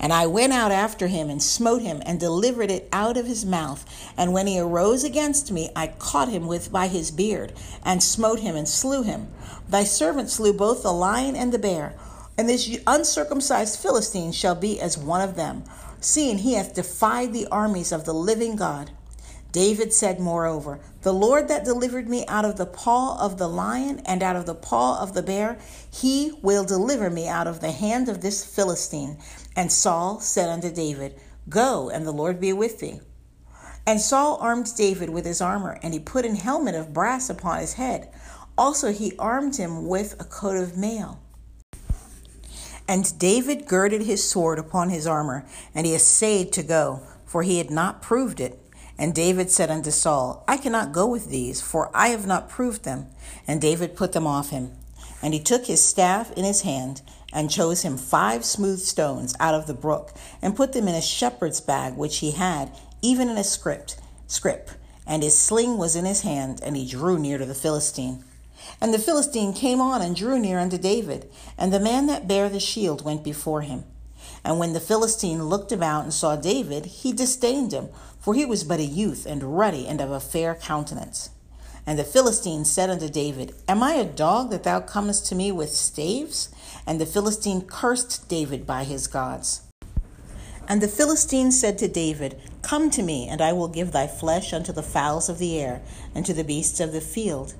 And 0.00 0.12
I 0.12 0.26
went 0.26 0.52
out 0.52 0.70
after 0.70 1.08
him, 1.08 1.28
and 1.28 1.42
smote 1.42 1.82
him, 1.82 2.02
and 2.06 2.20
delivered 2.20 2.70
it 2.70 2.88
out 2.92 3.16
of 3.16 3.26
his 3.26 3.44
mouth. 3.44 3.84
And 4.16 4.32
when 4.32 4.46
he 4.46 4.60
arose 4.60 5.04
against 5.04 5.50
me, 5.50 5.70
I 5.74 5.88
caught 5.88 6.28
him 6.28 6.46
with 6.46 6.70
by 6.70 6.88
his 6.88 7.10
beard, 7.10 7.52
and 7.84 8.02
smote 8.02 8.40
him, 8.40 8.54
and 8.54 8.68
slew 8.68 9.02
him. 9.02 9.28
Thy 9.68 9.84
servant 9.84 10.30
slew 10.30 10.52
both 10.52 10.82
the 10.82 10.92
lion 10.92 11.34
and 11.34 11.52
the 11.52 11.58
bear. 11.58 11.94
And 12.36 12.48
this 12.48 12.78
uncircumcised 12.86 13.78
Philistine 13.80 14.30
shall 14.32 14.54
be 14.54 14.80
as 14.80 14.96
one 14.96 15.20
of 15.20 15.34
them, 15.34 15.64
seeing 16.00 16.38
he 16.38 16.54
hath 16.54 16.74
defied 16.74 17.32
the 17.32 17.48
armies 17.48 17.90
of 17.90 18.04
the 18.04 18.14
living 18.14 18.54
God. 18.54 18.92
David 19.52 19.92
said, 19.92 20.20
moreover, 20.20 20.80
The 21.02 21.12
Lord 21.12 21.48
that 21.48 21.64
delivered 21.64 22.08
me 22.08 22.26
out 22.26 22.44
of 22.44 22.56
the 22.56 22.66
paw 22.66 23.18
of 23.18 23.38
the 23.38 23.48
lion 23.48 24.00
and 24.04 24.22
out 24.22 24.36
of 24.36 24.46
the 24.46 24.54
paw 24.54 25.00
of 25.00 25.14
the 25.14 25.22
bear, 25.22 25.58
he 25.90 26.32
will 26.42 26.64
deliver 26.64 27.08
me 27.08 27.28
out 27.28 27.46
of 27.46 27.60
the 27.60 27.72
hand 27.72 28.08
of 28.08 28.20
this 28.20 28.44
Philistine. 28.44 29.18
And 29.56 29.72
Saul 29.72 30.20
said 30.20 30.48
unto 30.48 30.70
David, 30.70 31.18
Go, 31.48 31.88
and 31.88 32.06
the 32.06 32.12
Lord 32.12 32.40
be 32.40 32.52
with 32.52 32.80
thee. 32.80 33.00
And 33.86 34.02
Saul 34.02 34.36
armed 34.42 34.74
David 34.76 35.08
with 35.08 35.24
his 35.24 35.40
armor, 35.40 35.78
and 35.82 35.94
he 35.94 36.00
put 36.00 36.26
an 36.26 36.36
helmet 36.36 36.74
of 36.74 36.92
brass 36.92 37.30
upon 37.30 37.60
his 37.60 37.74
head. 37.74 38.12
Also 38.58 38.92
he 38.92 39.16
armed 39.18 39.56
him 39.56 39.86
with 39.86 40.20
a 40.20 40.24
coat 40.24 40.56
of 40.56 40.76
mail. 40.76 41.20
And 42.86 43.18
David 43.18 43.66
girded 43.66 44.02
his 44.02 44.28
sword 44.28 44.58
upon 44.58 44.90
his 44.90 45.06
armor, 45.06 45.46
and 45.74 45.86
he 45.86 45.94
essayed 45.94 46.52
to 46.52 46.62
go, 46.62 47.00
for 47.24 47.42
he 47.42 47.56
had 47.58 47.70
not 47.70 48.02
proved 48.02 48.40
it. 48.40 48.58
And 48.98 49.14
David 49.14 49.50
said 49.50 49.70
unto 49.70 49.90
Saul, 49.92 50.44
I 50.48 50.56
cannot 50.56 50.92
go 50.92 51.06
with 51.06 51.30
these, 51.30 51.60
for 51.60 51.90
I 51.94 52.08
have 52.08 52.26
not 52.26 52.48
proved 52.48 52.84
them. 52.84 53.06
And 53.46 53.60
David 53.60 53.96
put 53.96 54.12
them 54.12 54.26
off 54.26 54.50
him. 54.50 54.72
And 55.22 55.32
he 55.32 55.40
took 55.40 55.66
his 55.66 55.84
staff 55.84 56.32
in 56.32 56.44
his 56.44 56.62
hand, 56.62 57.02
and 57.32 57.50
chose 57.50 57.82
him 57.82 57.96
five 57.96 58.44
smooth 58.44 58.80
stones 58.80 59.34
out 59.38 59.54
of 59.54 59.66
the 59.66 59.74
brook, 59.74 60.12
and 60.42 60.56
put 60.56 60.72
them 60.72 60.88
in 60.88 60.94
a 60.94 61.02
shepherd's 61.02 61.60
bag 61.60 61.94
which 61.94 62.18
he 62.18 62.32
had, 62.32 62.72
even 63.02 63.28
in 63.28 63.36
a 63.36 63.44
scrip, 63.44 63.90
scrip. 64.26 64.70
And 65.06 65.22
his 65.22 65.38
sling 65.38 65.78
was 65.78 65.94
in 65.94 66.04
his 66.04 66.22
hand, 66.22 66.60
and 66.62 66.76
he 66.76 66.86
drew 66.88 67.18
near 67.18 67.38
to 67.38 67.46
the 67.46 67.54
Philistine. 67.54 68.24
And 68.80 68.92
the 68.92 68.98
Philistine 68.98 69.52
came 69.52 69.80
on 69.80 70.02
and 70.02 70.16
drew 70.16 70.38
near 70.38 70.58
unto 70.58 70.78
David, 70.78 71.30
and 71.56 71.72
the 71.72 71.80
man 71.80 72.06
that 72.06 72.28
bare 72.28 72.48
the 72.48 72.60
shield 72.60 73.04
went 73.04 73.22
before 73.24 73.62
him. 73.62 73.84
And 74.44 74.58
when 74.58 74.72
the 74.72 74.80
Philistine 74.80 75.44
looked 75.44 75.72
about 75.72 76.04
and 76.04 76.12
saw 76.12 76.36
David, 76.36 76.86
he 76.86 77.12
disdained 77.12 77.72
him, 77.72 77.88
for 78.28 78.34
he 78.34 78.44
was 78.44 78.62
but 78.62 78.78
a 78.78 78.84
youth, 78.84 79.24
and 79.24 79.56
ruddy, 79.56 79.88
and 79.88 80.02
of 80.02 80.10
a 80.10 80.20
fair 80.20 80.54
countenance. 80.54 81.30
And 81.86 81.98
the 81.98 82.04
Philistine 82.04 82.66
said 82.66 82.90
unto 82.90 83.08
David, 83.08 83.54
Am 83.66 83.82
I 83.82 83.94
a 83.94 84.04
dog 84.04 84.50
that 84.50 84.64
thou 84.64 84.80
comest 84.80 85.24
to 85.28 85.34
me 85.34 85.50
with 85.50 85.70
staves? 85.70 86.50
And 86.86 87.00
the 87.00 87.06
Philistine 87.06 87.62
cursed 87.62 88.28
David 88.28 88.66
by 88.66 88.84
his 88.84 89.06
gods. 89.06 89.62
And 90.68 90.82
the 90.82 90.88
Philistine 90.88 91.50
said 91.50 91.78
to 91.78 91.88
David, 91.88 92.38
Come 92.60 92.90
to 92.90 93.02
me, 93.02 93.26
and 93.26 93.40
I 93.40 93.54
will 93.54 93.66
give 93.66 93.92
thy 93.92 94.06
flesh 94.06 94.52
unto 94.52 94.74
the 94.74 94.82
fowls 94.82 95.30
of 95.30 95.38
the 95.38 95.58
air, 95.58 95.80
and 96.14 96.26
to 96.26 96.34
the 96.34 96.44
beasts 96.44 96.80
of 96.80 96.92
the 96.92 97.00
field. 97.00 97.54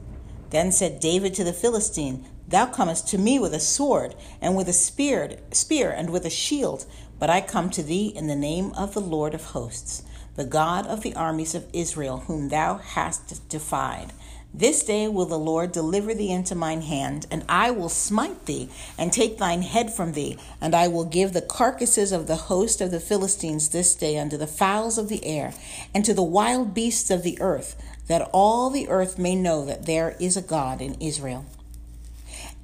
Then 0.50 0.70
said 0.70 1.00
David 1.00 1.32
to 1.36 1.44
the 1.44 1.54
Philistine, 1.54 2.26
Thou 2.46 2.66
comest 2.66 3.08
to 3.08 3.16
me 3.16 3.38
with 3.38 3.54
a 3.54 3.60
sword, 3.60 4.14
and 4.38 4.54
with 4.54 4.68
a 4.68 4.74
spear, 4.74 5.38
spear, 5.50 5.90
and 5.90 6.10
with 6.10 6.26
a 6.26 6.30
shield, 6.30 6.84
but 7.18 7.30
I 7.30 7.40
come 7.40 7.70
to 7.70 7.82
thee 7.82 8.08
in 8.08 8.26
the 8.26 8.36
name 8.36 8.72
of 8.72 8.92
the 8.92 9.00
Lord 9.00 9.32
of 9.32 9.44
hosts, 9.56 10.02
the 10.38 10.44
God 10.44 10.86
of 10.86 11.02
the 11.02 11.16
armies 11.16 11.56
of 11.56 11.66
Israel, 11.72 12.18
whom 12.28 12.48
thou 12.48 12.76
hast 12.76 13.48
defied. 13.48 14.12
This 14.54 14.84
day 14.84 15.08
will 15.08 15.26
the 15.26 15.36
Lord 15.36 15.72
deliver 15.72 16.14
thee 16.14 16.30
into 16.30 16.54
mine 16.54 16.82
hand, 16.82 17.26
and 17.28 17.44
I 17.48 17.72
will 17.72 17.88
smite 17.88 18.46
thee, 18.46 18.70
and 18.96 19.12
take 19.12 19.38
thine 19.38 19.62
head 19.62 19.92
from 19.92 20.12
thee, 20.12 20.38
and 20.60 20.76
I 20.76 20.86
will 20.86 21.04
give 21.04 21.32
the 21.32 21.42
carcasses 21.42 22.12
of 22.12 22.28
the 22.28 22.36
host 22.36 22.80
of 22.80 22.92
the 22.92 23.00
Philistines 23.00 23.70
this 23.70 23.96
day 23.96 24.16
unto 24.16 24.36
the 24.36 24.46
fowls 24.46 24.96
of 24.96 25.08
the 25.08 25.26
air, 25.26 25.54
and 25.92 26.04
to 26.04 26.14
the 26.14 26.22
wild 26.22 26.72
beasts 26.72 27.10
of 27.10 27.24
the 27.24 27.36
earth, 27.40 27.74
that 28.06 28.30
all 28.32 28.70
the 28.70 28.88
earth 28.88 29.18
may 29.18 29.34
know 29.34 29.64
that 29.64 29.86
there 29.86 30.16
is 30.20 30.36
a 30.36 30.42
God 30.42 30.80
in 30.80 30.94
Israel. 31.00 31.44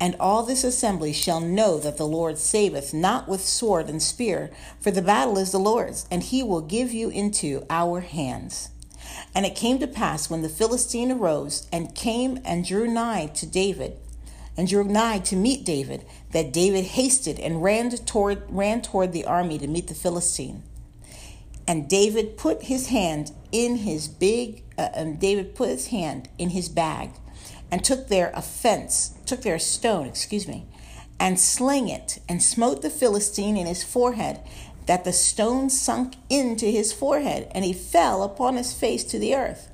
And 0.05 0.17
all 0.21 0.43
this 0.43 0.65
assembly 0.65 1.15
shall 1.15 1.41
know 1.41 1.79
that 1.79 1.97
the 1.97 2.07
Lord 2.07 2.37
saveth 2.37 2.93
not 2.93 3.27
with 3.27 3.41
sword 3.41 3.89
and 3.89 4.03
spear, 4.03 4.51
for 4.79 4.91
the 4.91 5.01
battle 5.01 5.39
is 5.39 5.51
the 5.51 5.59
Lord's, 5.59 6.07
and 6.11 6.23
he 6.23 6.43
will 6.43 6.61
give 6.61 6.93
you 6.93 7.09
into 7.09 7.65
our 7.71 8.01
hands. 8.01 8.69
And 9.35 9.47
it 9.47 9.57
came 9.57 9.79
to 9.79 9.87
pass 9.87 10.29
when 10.29 10.43
the 10.43 10.51
Philistine 10.51 11.11
arose 11.11 11.67
and 11.73 11.95
came 11.95 12.39
and 12.45 12.67
drew 12.67 12.87
nigh 12.87 13.29
to 13.29 13.47
David, 13.47 13.97
and 14.59 14.69
drew 14.69 14.85
nigh 14.85 15.21
to 15.21 15.37
meet 15.37 15.65
David, 15.65 16.05
that 16.33 16.53
David 16.53 16.85
hasted 16.85 17.41
and 17.41 17.63
ran 17.63 17.89
toward, 17.89 18.43
ran 18.51 18.83
toward 18.83 19.15
the 19.15 19.25
army 19.25 19.57
to 19.57 19.67
meet 19.67 19.87
the 19.87 19.95
Philistine. 19.95 20.65
And 21.67 21.89
David 21.89 22.37
put 22.37 22.65
his 22.65 22.89
hand 22.89 23.33
in 23.53 23.77
his 23.77 24.09
big, 24.09 24.65
uh, 24.77 24.91
and 24.95 25.19
David 25.19 25.55
put 25.55 25.71
his 25.71 25.87
hand 25.87 26.29
in 26.37 26.51
his 26.51 26.69
bag, 26.69 27.13
and 27.71 27.83
took 27.83 28.09
their 28.09 28.33
offense, 28.35 29.14
took 29.27 29.43
their 29.43 29.59
stone, 29.59 30.07
excuse 30.07 30.47
me, 30.47 30.67
and 31.19 31.39
sling 31.39 31.89
it, 31.89 32.21
and 32.29 32.43
smote 32.43 32.83
the 32.83 32.91
Philistine 32.91 33.57
in 33.57 33.67
his 33.67 33.85
forehead, 33.85 34.41
that 34.87 35.05
the 35.05 35.13
stone 35.13 35.71
sunk 35.71 36.17
into 36.29 36.67
his 36.67 36.93
forehead, 36.93 37.49
and 37.53 37.65
he 37.65 37.73
fell 37.73 38.23
upon 38.23 38.57
his 38.57 38.73
face 38.73 39.05
to 39.05 39.19
the 39.19 39.35
earth. 39.35 39.71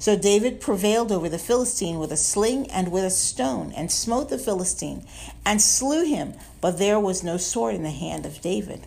So 0.00 0.16
David 0.16 0.60
prevailed 0.60 1.10
over 1.10 1.28
the 1.28 1.38
Philistine 1.38 1.98
with 1.98 2.12
a 2.12 2.16
sling 2.16 2.70
and 2.70 2.92
with 2.92 3.04
a 3.04 3.10
stone, 3.10 3.72
and 3.76 3.90
smote 3.90 4.28
the 4.28 4.38
Philistine, 4.38 5.04
and 5.44 5.60
slew 5.60 6.04
him, 6.04 6.34
but 6.60 6.78
there 6.78 7.00
was 7.00 7.24
no 7.24 7.36
sword 7.36 7.74
in 7.74 7.82
the 7.82 7.90
hand 7.90 8.24
of 8.24 8.40
David. 8.40 8.86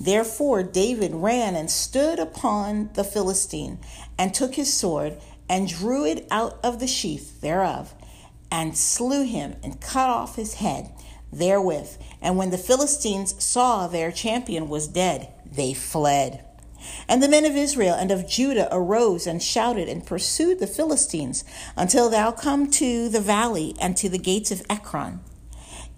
Therefore 0.00 0.62
David 0.62 1.14
ran 1.14 1.54
and 1.54 1.70
stood 1.70 2.18
upon 2.18 2.90
the 2.94 3.04
Philistine, 3.04 3.78
and 4.18 4.34
took 4.34 4.54
his 4.54 4.72
sword, 4.72 5.18
and 5.48 5.68
drew 5.68 6.06
it 6.06 6.26
out 6.30 6.58
of 6.62 6.80
the 6.80 6.86
sheath 6.86 7.40
thereof, 7.42 7.94
and 8.54 8.78
slew 8.78 9.24
him, 9.24 9.56
and 9.64 9.80
cut 9.80 10.08
off 10.08 10.36
his 10.36 10.54
head 10.54 10.88
therewith. 11.32 11.96
And 12.22 12.36
when 12.36 12.50
the 12.50 12.56
Philistines 12.56 13.34
saw 13.42 13.88
their 13.88 14.12
champion 14.12 14.68
was 14.68 14.86
dead, 14.86 15.28
they 15.44 15.74
fled. 15.74 16.44
And 17.08 17.20
the 17.20 17.28
men 17.28 17.44
of 17.44 17.56
Israel 17.56 17.96
and 17.98 18.12
of 18.12 18.28
Judah 18.28 18.68
arose 18.70 19.26
and 19.26 19.42
shouted 19.42 19.88
and 19.88 20.06
pursued 20.06 20.60
the 20.60 20.68
Philistines 20.68 21.42
until 21.76 22.08
thou 22.08 22.30
come 22.30 22.70
to 22.70 23.08
the 23.08 23.20
valley 23.20 23.74
and 23.80 23.96
to 23.96 24.08
the 24.08 24.18
gates 24.18 24.52
of 24.52 24.62
Ekron. 24.70 25.18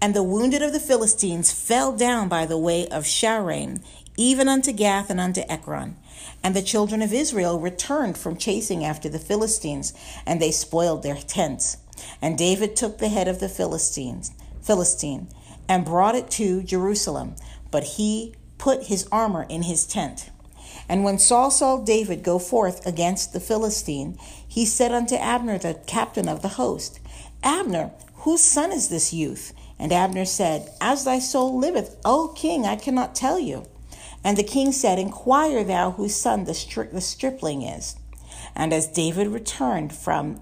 And 0.01 0.15
the 0.15 0.23
wounded 0.23 0.63
of 0.63 0.73
the 0.73 0.79
Philistines 0.79 1.53
fell 1.53 1.95
down 1.95 2.27
by 2.27 2.47
the 2.47 2.57
way 2.57 2.87
of 2.87 3.03
Shaaraim, 3.03 3.83
even 4.15 4.47
unto 4.47 4.71
Gath 4.71 5.11
and 5.11 5.19
unto 5.19 5.41
Ekron. 5.47 5.95
And 6.43 6.55
the 6.55 6.63
children 6.63 7.03
of 7.03 7.13
Israel 7.13 7.59
returned 7.59 8.17
from 8.17 8.35
chasing 8.35 8.83
after 8.83 9.09
the 9.09 9.19
Philistines, 9.19 9.93
and 10.25 10.41
they 10.41 10.51
spoiled 10.51 11.03
their 11.03 11.17
tents. 11.17 11.77
And 12.21 12.37
David 12.37 12.75
took 12.75 12.97
the 12.97 13.09
head 13.09 13.27
of 13.27 13.39
the 13.39 13.49
Philistines 13.49 14.31
Philistine 14.61 15.29
and 15.69 15.85
brought 15.85 16.15
it 16.15 16.29
to 16.31 16.63
Jerusalem, 16.63 17.35
but 17.71 17.83
he 17.83 18.35
put 18.57 18.87
his 18.87 19.07
armor 19.11 19.45
in 19.49 19.63
his 19.63 19.85
tent. 19.85 20.29
And 20.89 21.03
when 21.03 21.19
Saul 21.19 21.51
saw 21.51 21.77
David 21.77 22.23
go 22.23 22.39
forth 22.39 22.85
against 22.85 23.33
the 23.33 23.39
Philistine, 23.39 24.17
he 24.47 24.65
said 24.65 24.91
unto 24.91 25.15
Abner, 25.15 25.57
the 25.57 25.75
captain 25.85 26.29
of 26.29 26.41
the 26.41 26.49
host, 26.49 26.99
Abner, 27.43 27.91
whose 28.15 28.41
son 28.41 28.71
is 28.71 28.89
this 28.89 29.13
youth? 29.13 29.53
And 29.79 29.91
Abner 29.91 30.25
said, 30.25 30.69
As 30.81 31.05
thy 31.05 31.19
soul 31.19 31.57
liveth, 31.57 31.97
O 32.03 32.29
king, 32.35 32.65
I 32.65 32.75
cannot 32.75 33.15
tell 33.15 33.39
you. 33.39 33.65
And 34.23 34.37
the 34.37 34.43
king 34.43 34.71
said, 34.71 34.97
Inquire 34.97 35.63
thou 35.63 35.91
whose 35.91 36.15
son 36.15 36.45
the, 36.45 36.53
stri- 36.53 36.91
the 36.91 37.01
stripling 37.01 37.61
is. 37.61 37.95
And 38.55 38.73
as 38.73 38.87
David 38.87 39.27
returned 39.27 39.93
from 39.93 40.41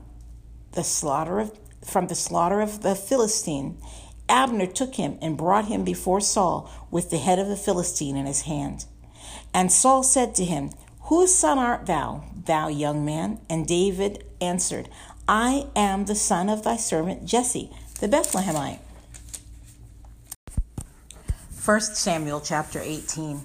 the 0.75 0.84
slaughter 0.84 1.39
of 1.39 1.58
from 1.84 2.08
the 2.08 2.15
slaughter 2.15 2.62
of 2.62 2.82
the 2.82 2.96
Philistine, 2.96 3.77
Abner 4.27 4.65
took 4.65 4.96
him 4.96 5.20
and 5.22 5.38
brought 5.38 5.65
him 5.65 5.84
before 5.84 6.20
Saul 6.20 6.70
with 6.89 7.12
the 7.12 7.20
head 7.20 7.38
of 7.38 7.48
the 7.48 7.55
Philistine 7.55 8.17
in 8.17 8.25
his 8.25 8.41
hand. 8.41 8.86
And 9.53 9.72
Saul 9.72 10.01
said 10.01 10.34
to 10.36 10.46
him, 10.46 10.72
Whose 11.01 11.34
son 11.34 11.60
art 11.60 11.86
thou, 11.86 12.24
thou 12.46 12.67
young 12.67 13.05
man? 13.05 13.39
And 13.48 13.67
David 13.67 14.25
answered, 14.41 14.89
I 15.27 15.67
am 15.75 16.05
the 16.05 16.15
son 16.15 16.50
of 16.50 16.63
thy 16.63 16.77
servant 16.77 17.25
Jesse, 17.25 17.70
the 18.00 18.08
Bethlehemite. 18.08 18.79
1 21.63 21.82
Samuel 21.82 22.41
chapter 22.41 22.79
18. 22.82 23.41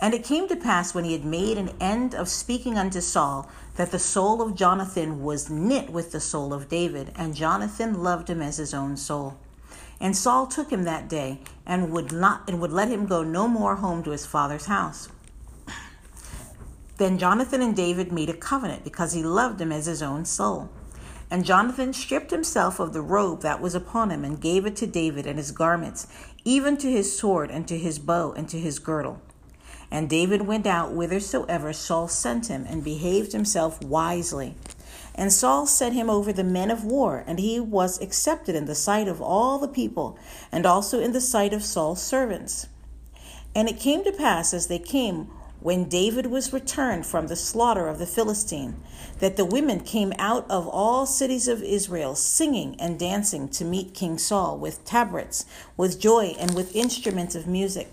And 0.00 0.14
it 0.14 0.24
came 0.24 0.48
to 0.48 0.56
pass 0.56 0.94
when 0.94 1.04
he 1.04 1.12
had 1.12 1.24
made 1.24 1.56
an 1.56 1.70
end 1.80 2.14
of 2.14 2.28
speaking 2.28 2.76
unto 2.76 3.00
Saul 3.00 3.50
that 3.76 3.90
the 3.90 3.98
soul 3.98 4.40
of 4.40 4.54
Jonathan 4.54 5.22
was 5.22 5.50
knit 5.50 5.90
with 5.90 6.12
the 6.12 6.20
soul 6.20 6.52
of 6.52 6.68
David, 6.68 7.12
and 7.16 7.34
Jonathan 7.34 8.02
loved 8.02 8.30
him 8.30 8.40
as 8.40 8.56
his 8.56 8.72
own 8.72 8.96
soul. 8.96 9.36
And 10.00 10.16
Saul 10.16 10.46
took 10.46 10.70
him 10.70 10.84
that 10.84 11.08
day 11.08 11.40
and 11.66 11.90
would 11.90 12.12
not 12.12 12.48
and 12.48 12.60
would 12.60 12.72
let 12.72 12.88
him 12.88 13.06
go 13.06 13.22
no 13.22 13.48
more 13.48 13.76
home 13.76 14.02
to 14.04 14.10
his 14.10 14.26
father's 14.26 14.66
house. 14.66 15.08
Then 16.96 17.18
Jonathan 17.18 17.62
and 17.62 17.74
David 17.74 18.12
made 18.12 18.30
a 18.30 18.34
covenant 18.34 18.84
because 18.84 19.12
he 19.12 19.22
loved 19.22 19.60
him 19.60 19.72
as 19.72 19.86
his 19.86 20.02
own 20.02 20.24
soul. 20.24 20.70
And 21.30 21.44
Jonathan 21.44 21.92
stripped 21.92 22.30
himself 22.30 22.78
of 22.78 22.92
the 22.92 23.00
robe 23.00 23.42
that 23.42 23.60
was 23.60 23.74
upon 23.74 24.10
him 24.10 24.24
and 24.24 24.40
gave 24.40 24.66
it 24.66 24.76
to 24.76 24.86
David 24.86 25.26
and 25.26 25.38
his 25.38 25.50
garments, 25.50 26.06
even 26.44 26.76
to 26.76 26.90
his 26.90 27.18
sword 27.18 27.50
and 27.50 27.66
to 27.66 27.76
his 27.76 27.98
bow 27.98 28.32
and 28.32 28.48
to 28.48 28.60
his 28.60 28.78
girdle. 28.78 29.20
And 29.94 30.10
David 30.10 30.42
went 30.42 30.66
out 30.66 30.90
whithersoever 30.90 31.72
Saul 31.72 32.08
sent 32.08 32.48
him 32.48 32.66
and 32.68 32.82
behaved 32.82 33.30
himself 33.30 33.80
wisely. 33.80 34.56
And 35.14 35.32
Saul 35.32 35.68
set 35.68 35.92
him 35.92 36.10
over 36.10 36.32
the 36.32 36.42
men 36.42 36.72
of 36.72 36.84
war, 36.84 37.22
and 37.28 37.38
he 37.38 37.60
was 37.60 38.02
accepted 38.02 38.56
in 38.56 38.64
the 38.64 38.74
sight 38.74 39.06
of 39.06 39.22
all 39.22 39.56
the 39.56 39.68
people, 39.68 40.18
and 40.50 40.66
also 40.66 40.98
in 40.98 41.12
the 41.12 41.20
sight 41.20 41.52
of 41.52 41.62
Saul's 41.62 42.02
servants. 42.02 42.66
And 43.54 43.68
it 43.68 43.78
came 43.78 44.02
to 44.02 44.10
pass 44.10 44.52
as 44.52 44.66
they 44.66 44.80
came, 44.80 45.28
when 45.60 45.88
David 45.88 46.26
was 46.26 46.52
returned 46.52 47.06
from 47.06 47.28
the 47.28 47.36
slaughter 47.36 47.86
of 47.86 48.00
the 48.00 48.04
Philistine, 48.04 48.74
that 49.20 49.36
the 49.36 49.44
women 49.44 49.78
came 49.78 50.12
out 50.18 50.44
of 50.50 50.66
all 50.66 51.06
cities 51.06 51.46
of 51.46 51.62
Israel, 51.62 52.16
singing 52.16 52.74
and 52.80 52.98
dancing 52.98 53.48
to 53.50 53.64
meet 53.64 53.94
King 53.94 54.18
Saul 54.18 54.58
with 54.58 54.84
tabrets, 54.84 55.46
with 55.76 56.00
joy, 56.00 56.34
and 56.40 56.52
with 56.52 56.74
instruments 56.74 57.36
of 57.36 57.46
music. 57.46 57.92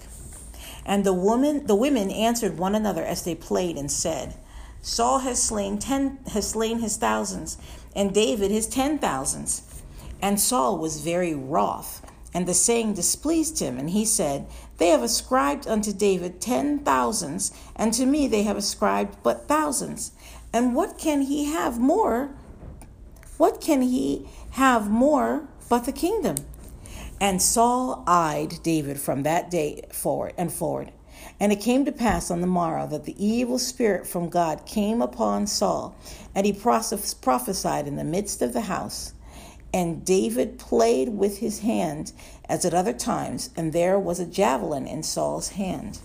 And 0.86 1.04
the 1.04 1.14
woman, 1.14 1.66
the 1.68 1.76
women 1.76 2.10
answered 2.12 2.58
one 2.58 2.76
another 2.76 3.04
as 3.04 3.24
they 3.24 3.36
played 3.36 3.78
and 3.78 3.92
said, 3.92 4.36
Saul 4.82 5.20
has 5.20 5.42
slain 5.42 5.78
ten 5.78 6.18
has 6.34 6.50
slain 6.50 6.80
his 6.80 6.98
thousands, 6.98 7.58
and 7.96 8.14
David 8.14 8.50
his 8.50 8.68
ten 8.68 8.98
thousands. 8.98 9.84
And 10.22 10.40
Saul 10.40 10.78
was 10.78 11.02
very 11.02 11.36
wroth, 11.36 12.02
and 12.34 12.48
the 12.48 12.54
saying 12.54 12.94
displeased 12.94 13.60
him, 13.60 13.78
and 13.78 13.92
he 13.92 14.06
said, 14.06 14.48
They 14.78 14.88
have 14.88 15.04
ascribed 15.04 15.68
unto 15.68 15.94
David 15.94 16.42
ten 16.42 16.80
thousands, 16.80 17.52
and 17.76 17.94
to 17.94 18.06
me 18.06 18.28
they 18.28 18.44
have 18.44 18.58
ascribed 18.58 19.18
but 19.22 19.48
thousands. 19.48 20.14
And 20.52 20.76
what 20.76 20.98
can 20.98 21.24
he 21.24 21.46
have 21.46 21.80
more? 21.80 22.32
What 23.38 23.62
can 23.62 23.82
he 23.84 24.28
have 24.52 24.90
more 24.90 25.48
but 25.70 25.86
the 25.86 25.92
kingdom? 25.92 26.36
And 27.22 27.40
Saul 27.40 28.04
eyed 28.08 28.64
David 28.64 29.00
from 29.00 29.22
that 29.24 29.52
day 29.52 29.84
forward 29.92 30.34
and 30.40 30.52
forward. 30.52 30.92
And 31.40 31.52
it 31.52 31.62
came 31.62 31.86
to 31.86 31.92
pass 31.92 32.32
on 32.32 32.42
the 32.42 32.48
morrow 32.48 32.88
that 32.88 33.06
the 33.06 33.24
evil 33.24 33.60
spirit 33.60 34.08
from 34.08 34.28
God 34.28 34.66
came 34.66 35.04
upon 35.04 35.46
Saul, 35.46 35.96
and 36.34 36.48
he 36.48 36.52
prophesied 36.52 37.88
in 37.88 37.96
the 37.96 38.04
midst 38.04 38.42
of 38.42 38.54
the 38.54 38.62
house. 38.62 39.14
And 39.72 40.04
David 40.04 40.58
played 40.58 41.10
with 41.10 41.38
his 41.38 41.60
hand 41.60 42.12
as 42.50 42.66
at 42.66 42.74
other 42.74 42.92
times, 42.92 43.52
and 43.56 43.72
there 43.72 44.00
was 44.00 44.20
a 44.20 44.26
javelin 44.26 44.88
in 44.88 45.04
Saul's 45.04 45.50
hand. 45.50 46.00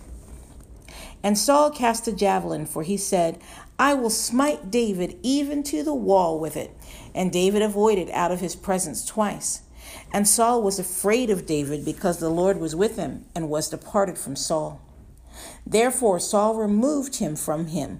And 1.23 1.35
Saul 1.35 1.71
cast 1.71 2.07
a 2.07 2.11
javelin, 2.11 2.67
for 2.67 2.83
he 2.83 2.95
said, 2.95 3.41
I 3.79 3.95
will 3.95 4.11
smite 4.11 4.69
David 4.69 5.17
even 5.23 5.63
to 5.63 5.81
the 5.81 5.95
wall 5.95 6.39
with 6.39 6.55
it. 6.55 6.77
And 7.15 7.31
David 7.31 7.63
avoided 7.63 8.11
out 8.11 8.31
of 8.31 8.39
his 8.39 8.55
presence 8.55 9.03
twice. 9.03 9.63
And 10.13 10.27
Saul 10.27 10.61
was 10.61 10.79
afraid 10.79 11.29
of 11.29 11.45
David 11.45 11.83
because 11.83 12.19
the 12.19 12.29
Lord 12.29 12.59
was 12.59 12.75
with 12.75 12.97
him 12.97 13.25
and 13.35 13.49
was 13.49 13.69
departed 13.69 14.17
from 14.17 14.35
Saul. 14.35 14.81
Therefore 15.65 16.19
Saul 16.19 16.55
removed 16.55 17.17
him 17.17 17.35
from 17.35 17.67
him 17.67 17.99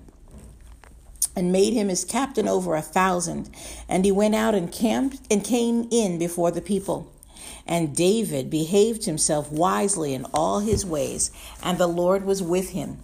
and 1.38 1.52
made 1.52 1.74
him 1.74 1.90
his 1.90 2.04
captain 2.04 2.48
over 2.48 2.76
a 2.76 2.82
thousand. 2.82 3.50
And 3.88 4.04
he 4.04 4.12
went 4.12 4.34
out 4.34 4.56
and 4.56 4.72
camped 4.72 5.20
and 5.30 5.44
came 5.44 5.88
in 5.92 6.18
before 6.18 6.50
the 6.50 6.62
people. 6.62 7.14
And 7.68 7.96
David 7.96 8.50
behaved 8.50 9.06
himself 9.06 9.52
wisely 9.52 10.16
in 10.16 10.26
all 10.34 10.62
his 10.62 10.86
ways, 10.86 11.30
and 11.62 11.78
the 11.78 11.88
Lord 11.88 12.26
was 12.26 12.42
with 12.42 12.72
him. 12.72 12.98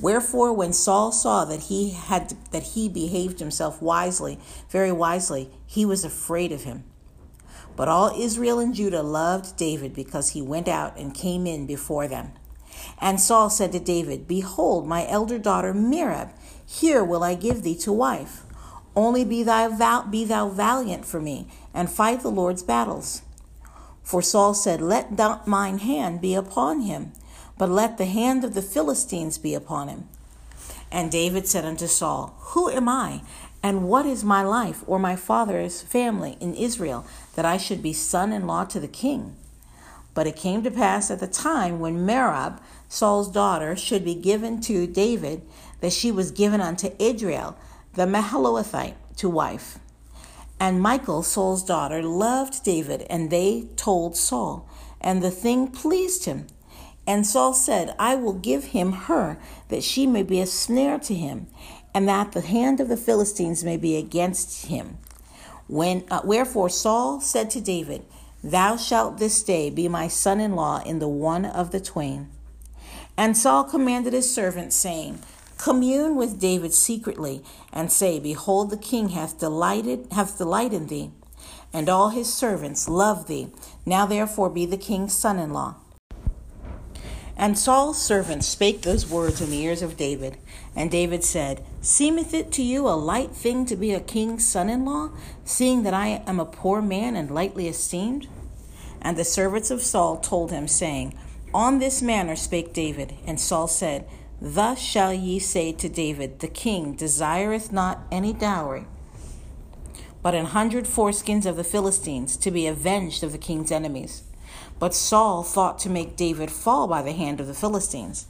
Wherefore, 0.00 0.52
when 0.52 0.72
Saul 0.72 1.12
saw 1.12 1.44
that 1.46 1.62
he 1.62 1.90
had 1.90 2.34
that 2.50 2.62
he 2.62 2.88
behaved 2.88 3.38
himself 3.38 3.80
wisely, 3.80 4.38
very 4.70 4.92
wisely, 4.92 5.50
he 5.66 5.86
was 5.86 6.04
afraid 6.04 6.52
of 6.52 6.64
him. 6.64 6.84
But 7.78 7.88
all 7.88 8.20
Israel 8.20 8.58
and 8.58 8.74
Judah 8.74 9.02
loved 9.02 9.56
David 9.56 9.94
because 9.94 10.30
he 10.30 10.42
went 10.42 10.68
out 10.68 10.98
and 10.98 11.14
came 11.14 11.46
in 11.46 11.64
before 11.64 12.08
them. 12.08 12.32
And 13.00 13.20
Saul 13.20 13.48
said 13.48 13.72
to 13.72 13.80
David, 13.80 14.28
Behold, 14.28 14.86
my 14.86 15.08
elder 15.08 15.38
daughter 15.38 15.72
Merab, 15.72 16.32
here 16.66 17.02
will 17.02 17.22
I 17.22 17.34
give 17.34 17.62
thee 17.62 17.76
to 17.76 17.92
wife. 17.92 18.42
Only 18.94 19.24
be 19.24 19.42
thou, 19.44 20.02
be 20.02 20.24
thou 20.24 20.48
valiant 20.48 21.06
for 21.06 21.20
me, 21.20 21.46
and 21.72 21.88
fight 21.88 22.20
the 22.20 22.30
Lord's 22.30 22.62
battles. 22.62 23.22
For 24.02 24.20
Saul 24.20 24.54
said, 24.54 24.82
Let 24.82 25.16
not 25.16 25.46
mine 25.46 25.78
hand 25.78 26.20
be 26.20 26.34
upon 26.34 26.80
him 26.80 27.12
but 27.58 27.68
let 27.68 27.98
the 27.98 28.06
hand 28.06 28.44
of 28.44 28.54
the 28.54 28.62
Philistines 28.62 29.36
be 29.36 29.52
upon 29.52 29.88
him. 29.88 30.08
And 30.90 31.10
David 31.10 31.46
said 31.46 31.64
unto 31.64 31.88
Saul, 31.88 32.34
Who 32.38 32.70
am 32.70 32.88
I, 32.88 33.22
and 33.62 33.88
what 33.88 34.06
is 34.06 34.24
my 34.24 34.42
life 34.42 34.84
or 34.86 34.98
my 34.98 35.16
father's 35.16 35.82
family 35.82 36.38
in 36.40 36.54
Israel, 36.54 37.04
that 37.38 37.44
I 37.44 37.56
should 37.56 37.80
be 37.80 37.92
son 37.92 38.32
in 38.32 38.48
law 38.48 38.64
to 38.64 38.80
the 38.80 38.88
king? 38.88 39.36
But 40.12 40.26
it 40.26 40.34
came 40.34 40.64
to 40.64 40.72
pass 40.72 41.08
at 41.08 41.20
the 41.20 41.28
time 41.28 41.78
when 41.78 42.04
Merab, 42.04 42.58
Saul's 42.88 43.30
daughter, 43.30 43.76
should 43.76 44.04
be 44.04 44.16
given 44.16 44.60
to 44.62 44.88
David, 44.88 45.42
that 45.80 45.92
she 45.92 46.10
was 46.10 46.32
given 46.32 46.60
unto 46.60 46.90
Adriel, 46.98 47.56
the 47.94 48.06
Meholathite, 48.06 48.96
to 49.18 49.28
wife. 49.28 49.78
And 50.58 50.82
Michal, 50.82 51.22
Saul's 51.22 51.62
daughter, 51.62 52.02
loved 52.02 52.64
David, 52.64 53.06
and 53.08 53.30
they 53.30 53.68
told 53.76 54.16
Saul, 54.16 54.68
and 55.00 55.22
the 55.22 55.30
thing 55.30 55.68
pleased 55.68 56.24
him. 56.24 56.48
And 57.06 57.24
Saul 57.24 57.54
said, 57.54 57.94
I 58.00 58.16
will 58.16 58.32
give 58.32 58.64
him 58.64 58.90
her, 59.06 59.38
that 59.68 59.84
she 59.84 60.08
may 60.08 60.24
be 60.24 60.40
a 60.40 60.46
snare 60.46 60.98
to 60.98 61.14
him, 61.14 61.46
and 61.94 62.08
that 62.08 62.32
the 62.32 62.40
hand 62.40 62.80
of 62.80 62.88
the 62.88 62.96
Philistines 62.96 63.62
may 63.62 63.76
be 63.76 63.94
against 63.96 64.66
him. 64.66 64.98
When 65.68 66.04
uh, 66.10 66.22
wherefore 66.24 66.70
Saul 66.70 67.20
said 67.20 67.50
to 67.50 67.60
David, 67.60 68.04
Thou 68.42 68.76
shalt 68.76 69.18
this 69.18 69.42
day 69.42 69.68
be 69.70 69.88
my 69.88 70.08
son 70.08 70.40
in 70.40 70.56
law 70.56 70.82
in 70.84 70.98
the 70.98 71.08
one 71.08 71.44
of 71.44 71.70
the 71.70 71.80
twain. 71.80 72.28
And 73.16 73.36
Saul 73.36 73.64
commanded 73.64 74.12
his 74.12 74.32
servants, 74.32 74.76
saying, 74.76 75.20
Commune 75.58 76.14
with 76.14 76.40
David 76.40 76.72
secretly, 76.72 77.42
and 77.72 77.90
say, 77.90 78.20
Behold, 78.20 78.70
the 78.70 78.76
king 78.76 79.10
hath 79.10 79.40
delighted 79.40 80.06
hath 80.12 80.38
delight 80.38 80.72
in 80.72 80.86
thee, 80.86 81.10
and 81.72 81.88
all 81.88 82.10
his 82.10 82.32
servants 82.32 82.88
love 82.88 83.26
thee. 83.26 83.48
Now 83.84 84.06
therefore 84.06 84.50
be 84.50 84.66
the 84.66 84.76
king's 84.76 85.14
son 85.14 85.38
in 85.38 85.52
law. 85.52 85.74
And 87.38 87.56
Saul's 87.56 88.02
servants 88.02 88.48
spake 88.48 88.82
those 88.82 89.08
words 89.08 89.40
in 89.40 89.50
the 89.50 89.62
ears 89.62 89.80
of 89.80 89.96
David. 89.96 90.36
And 90.74 90.90
David 90.90 91.22
said, 91.22 91.64
Seemeth 91.80 92.34
it 92.34 92.50
to 92.52 92.62
you 92.64 92.88
a 92.88 92.98
light 92.98 93.30
thing 93.30 93.64
to 93.66 93.76
be 93.76 93.92
a 93.92 94.00
king's 94.00 94.44
son 94.44 94.68
in 94.68 94.84
law, 94.84 95.10
seeing 95.44 95.84
that 95.84 95.94
I 95.94 96.24
am 96.26 96.40
a 96.40 96.44
poor 96.44 96.82
man 96.82 97.14
and 97.14 97.30
lightly 97.30 97.68
esteemed? 97.68 98.26
And 99.00 99.16
the 99.16 99.24
servants 99.24 99.70
of 99.70 99.82
Saul 99.82 100.16
told 100.16 100.50
him, 100.50 100.66
saying, 100.66 101.16
On 101.54 101.78
this 101.78 102.02
manner 102.02 102.34
spake 102.34 102.72
David. 102.72 103.14
And 103.24 103.40
Saul 103.40 103.68
said, 103.68 104.04
Thus 104.40 104.80
shall 104.80 105.12
ye 105.12 105.38
say 105.38 105.70
to 105.72 105.88
David, 105.88 106.40
The 106.40 106.48
king 106.48 106.94
desireth 106.94 107.70
not 107.70 108.00
any 108.10 108.32
dowry, 108.32 108.86
but 110.22 110.34
an 110.34 110.46
hundred 110.46 110.86
foreskins 110.86 111.46
of 111.46 111.54
the 111.54 111.62
Philistines, 111.62 112.36
to 112.38 112.50
be 112.50 112.66
avenged 112.66 113.22
of 113.22 113.30
the 113.30 113.38
king's 113.38 113.70
enemies. 113.70 114.24
But 114.78 114.94
Saul 114.94 115.42
thought 115.42 115.78
to 115.80 115.90
make 115.90 116.16
David 116.16 116.50
fall 116.50 116.86
by 116.86 117.02
the 117.02 117.12
hand 117.12 117.40
of 117.40 117.46
the 117.46 117.54
Philistines. 117.54 118.26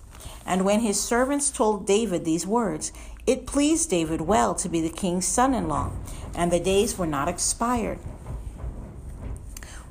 And 0.47 0.65
when 0.65 0.81
his 0.81 0.99
servants 1.01 1.51
told 1.51 1.87
David 1.87 2.25
these 2.25 2.47
words, 2.47 2.91
it 3.27 3.47
pleased 3.47 3.91
David 3.91 4.23
well 4.23 4.55
to 4.55 4.69
be 4.69 4.81
the 4.81 4.89
king's 4.89 5.27
son 5.27 5.53
in 5.53 5.69
law, 5.69 5.93
and 6.35 6.51
the 6.51 6.59
days 6.59 6.97
were 6.97 7.07
not 7.07 7.29
expired. 7.29 7.99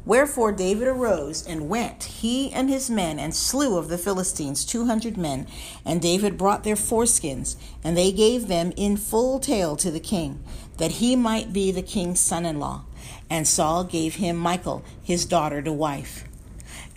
Wherefore 0.03 0.51
David 0.53 0.87
arose 0.87 1.45
and 1.45 1.69
went, 1.69 2.05
he 2.05 2.51
and 2.51 2.69
his 2.69 2.89
men, 2.89 3.19
and 3.19 3.35
slew 3.35 3.77
of 3.77 3.89
the 3.89 3.97
Philistines 3.97 4.65
two 4.65 4.85
hundred 4.85 5.17
men. 5.17 5.45
And 5.85 6.01
David 6.01 6.37
brought 6.37 6.63
their 6.63 6.77
foreskins, 6.77 7.57
and 7.83 7.95
they 7.95 8.11
gave 8.11 8.47
them 8.47 8.71
in 8.77 8.95
full 8.95 9.39
tale 9.39 9.75
to 9.75 9.91
the 9.91 9.99
king, 9.99 10.41
that 10.77 10.93
he 10.93 11.15
might 11.15 11.51
be 11.51 11.71
the 11.71 11.81
king's 11.81 12.21
son 12.21 12.45
in 12.45 12.57
law. 12.57 12.85
And 13.29 13.45
Saul 13.45 13.83
gave 13.83 14.15
him 14.15 14.41
Michal, 14.41 14.81
his 15.03 15.25
daughter, 15.25 15.61
to 15.61 15.73
wife. 15.73 16.23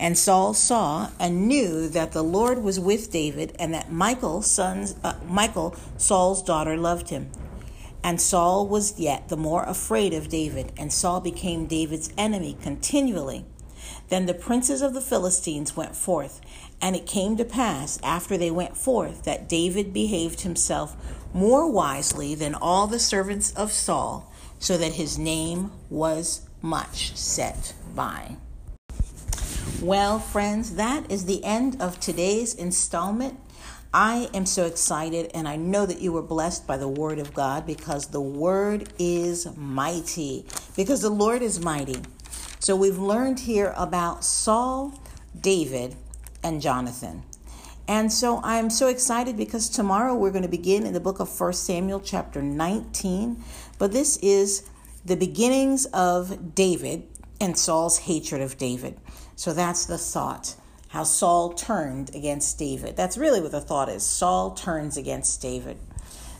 And 0.01 0.17
Saul 0.17 0.55
saw 0.55 1.11
and 1.19 1.47
knew 1.47 1.87
that 1.87 2.11
the 2.11 2.23
Lord 2.23 2.63
was 2.63 2.79
with 2.79 3.11
David, 3.11 3.55
and 3.59 3.71
that 3.75 3.91
Michal, 3.91 4.41
son's, 4.41 4.95
uh, 5.03 5.13
Michal, 5.29 5.75
Saul's 5.95 6.41
daughter, 6.41 6.75
loved 6.75 7.09
him. 7.09 7.29
And 8.03 8.19
Saul 8.19 8.67
was 8.67 8.99
yet 8.99 9.29
the 9.29 9.37
more 9.37 9.63
afraid 9.63 10.15
of 10.15 10.27
David, 10.27 10.71
and 10.75 10.91
Saul 10.91 11.21
became 11.21 11.67
David's 11.67 12.11
enemy 12.17 12.57
continually. 12.63 13.45
Then 14.09 14.25
the 14.25 14.33
princes 14.33 14.81
of 14.81 14.95
the 14.95 15.01
Philistines 15.01 15.77
went 15.77 15.95
forth, 15.95 16.41
and 16.81 16.95
it 16.95 17.05
came 17.05 17.37
to 17.37 17.45
pass 17.45 17.99
after 18.01 18.37
they 18.37 18.49
went 18.49 18.75
forth 18.75 19.23
that 19.25 19.47
David 19.47 19.93
behaved 19.93 20.41
himself 20.41 20.95
more 21.31 21.71
wisely 21.71 22.33
than 22.33 22.55
all 22.55 22.87
the 22.87 22.99
servants 22.99 23.53
of 23.53 23.71
Saul, 23.71 24.33
so 24.57 24.79
that 24.79 24.93
his 24.93 25.19
name 25.19 25.71
was 25.91 26.41
much 26.63 27.15
set 27.15 27.75
by. 27.95 28.37
Well, 29.81 30.19
friends, 30.19 30.75
that 30.75 31.11
is 31.11 31.25
the 31.25 31.43
end 31.43 31.81
of 31.81 31.99
today's 31.99 32.53
installment. 32.53 33.39
I 33.93 34.29
am 34.33 34.45
so 34.45 34.65
excited, 34.65 35.31
and 35.33 35.47
I 35.47 35.55
know 35.55 35.85
that 35.85 36.01
you 36.01 36.11
were 36.13 36.21
blessed 36.21 36.67
by 36.67 36.77
the 36.77 36.87
Word 36.87 37.19
of 37.19 37.33
God 37.33 37.65
because 37.65 38.07
the 38.07 38.21
Word 38.21 38.93
is 38.99 39.47
mighty, 39.57 40.45
because 40.75 41.01
the 41.01 41.09
Lord 41.09 41.41
is 41.41 41.59
mighty. 41.59 42.01
So, 42.59 42.75
we've 42.75 42.99
learned 42.99 43.41
here 43.41 43.73
about 43.75 44.23
Saul, 44.23 44.93
David, 45.39 45.95
and 46.43 46.61
Jonathan. 46.61 47.23
And 47.87 48.13
so 48.13 48.39
I'm 48.43 48.69
so 48.69 48.87
excited 48.87 49.35
because 49.35 49.67
tomorrow 49.67 50.15
we're 50.15 50.31
going 50.31 50.43
to 50.43 50.47
begin 50.47 50.85
in 50.85 50.93
the 50.93 50.99
book 50.99 51.19
of 51.19 51.39
1 51.39 51.53
Samuel, 51.53 51.99
chapter 51.99 52.41
19. 52.41 53.43
But 53.77 53.91
this 53.91 54.17
is 54.17 54.69
the 55.03 55.17
beginnings 55.17 55.85
of 55.87 56.55
David 56.55 57.03
and 57.41 57.57
Saul's 57.57 57.97
hatred 57.99 58.41
of 58.41 58.57
David. 58.57 58.97
So 59.41 59.53
that's 59.53 59.87
the 59.87 59.97
thought. 59.97 60.53
How 60.89 61.03
Saul 61.03 61.53
turned 61.53 62.13
against 62.13 62.59
David. 62.59 62.95
That's 62.95 63.17
really 63.17 63.41
what 63.41 63.49
the 63.49 63.59
thought 63.59 63.89
is. 63.89 64.05
Saul 64.05 64.51
turns 64.51 64.97
against 64.97 65.41
David. 65.41 65.77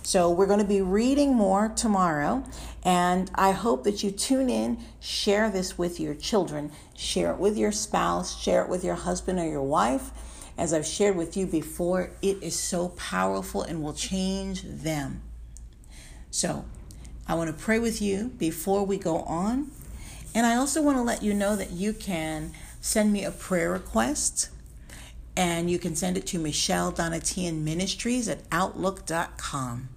So 0.04 0.30
we're 0.30 0.46
going 0.46 0.60
to 0.60 0.66
be 0.66 0.84
reading 0.84 1.34
more 1.34 1.70
tomorrow, 1.70 2.44
and 2.84 3.32
I 3.34 3.54
hope 3.54 3.86
that 3.86 4.04
you 4.04 4.12
tune 4.12 4.52
in, 4.52 4.78
share 5.00 5.50
this 5.50 5.80
with 5.80 6.00
your 6.00 6.14
children, 6.14 6.72
share 6.96 7.32
it 7.32 7.40
with 7.40 7.58
your 7.58 7.72
spouse, 7.72 8.40
share 8.40 8.62
it 8.62 8.70
with 8.70 8.84
your 8.84 8.94
husband 8.94 9.40
or 9.40 9.50
your 9.50 9.64
wife. 9.64 10.12
As 10.56 10.72
I've 10.72 10.86
shared 10.86 11.16
with 11.16 11.36
you 11.36 11.48
before, 11.48 12.12
it 12.22 12.44
is 12.44 12.56
so 12.56 12.90
powerful 12.90 13.64
and 13.64 13.82
will 13.82 13.96
change 13.96 14.62
them. 14.62 15.24
So 16.30 16.66
I 17.28 17.34
want 17.34 17.50
to 17.50 17.64
pray 17.64 17.80
with 17.80 18.00
you 18.00 18.28
before 18.38 18.86
we 18.86 19.00
go 19.00 19.22
on. 19.22 19.72
And 20.36 20.46
I 20.46 20.56
also 20.56 20.84
want 20.84 20.98
to 20.98 21.02
let 21.02 21.24
you 21.24 21.34
know 21.34 21.56
that 21.56 21.72
you 21.72 21.94
can 21.94 22.54
send 22.82 23.14
me 23.14 23.24
a 23.24 23.32
prayer 23.32 23.72
request 23.72 24.50
and 25.38 25.72
you 25.72 25.80
can 25.80 25.96
send 25.96 26.18
it 26.18 26.28
to 26.28 26.40
Michelle 26.40 26.92
Donatian 26.92 27.62
Ministries 27.62 28.28
at 28.28 28.42
outlook.com. 28.52 29.90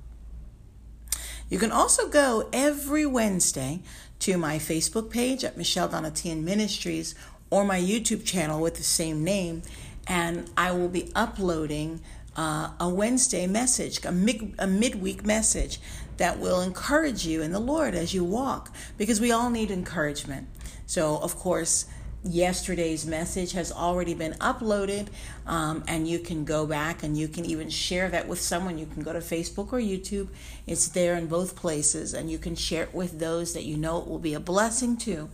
You 1.49 1.59
can 1.59 1.73
also 1.73 2.09
go 2.09 2.49
every 2.53 3.05
Wednesday 3.05 3.81
to 4.21 4.39
my 4.39 4.59
Facebook 4.59 5.11
page 5.11 5.45
at 5.45 5.57
Michelle 5.57 5.89
Donatian 5.89 6.43
Ministries 6.43 7.15
or 7.51 7.65
my 7.65 7.81
YouTube 7.81 8.25
channel 8.25 8.61
with 8.61 8.77
the 8.77 8.83
same 8.83 9.23
name, 9.23 9.63
and 10.07 10.51
I 10.57 10.73
will 10.73 10.89
be 10.89 11.11
uploading 11.15 12.01
uh, 12.37 12.71
a 12.81 12.89
Wednesday 12.89 13.47
message, 13.47 14.05
a, 14.05 14.13
mid, 14.13 14.55
a 14.59 14.67
midweek 14.67 15.25
message 15.25 15.79
that 16.17 16.39
will 16.39 16.61
encourage 16.61 17.27
you 17.27 17.43
in 17.43 17.53
the 17.53 17.61
Lord 17.61 17.95
as 17.95 18.15
you 18.15 18.25
walk, 18.25 18.75
because 18.97 19.21
we 19.21 19.31
all 19.31 19.51
need 19.51 19.71
encouragement. 19.71 20.49
So, 20.87 21.19
of 21.19 21.37
course, 21.37 21.87
yesterday's 22.25 23.07
message 23.07 23.53
has 23.53 23.71
already 23.71 24.15
been 24.15 24.33
uploaded, 24.35 25.09
um, 25.47 25.85
and 25.87 26.09
you 26.09 26.19
can 26.19 26.45
go 26.45 26.67
back 26.67 27.03
and 27.03 27.17
you 27.17 27.29
can 27.29 27.45
even 27.45 27.69
share 27.69 28.09
that 28.09 28.27
with 28.27 28.41
someone. 28.41 28.79
You 28.79 28.87
can 28.87 29.03
go 29.03 29.13
to 29.13 29.21
Facebook 29.21 29.73
or 29.73 29.79
YouTube, 29.79 30.29
it's 30.67 30.89
there 30.89 31.15
in 31.15 31.27
both 31.27 31.55
places, 31.55 32.15
and 32.15 32.31
you 32.31 32.39
can 32.39 32.57
share 32.57 32.85
it 32.85 32.95
with 32.95 33.19
those 33.19 33.53
that 33.53 33.65
you 33.65 33.77
know 33.77 34.01
it 34.01 34.09
will 34.09 34.19
be 34.19 34.35
a 34.35 34.41
blessing 34.41 34.97
to. 34.99 35.29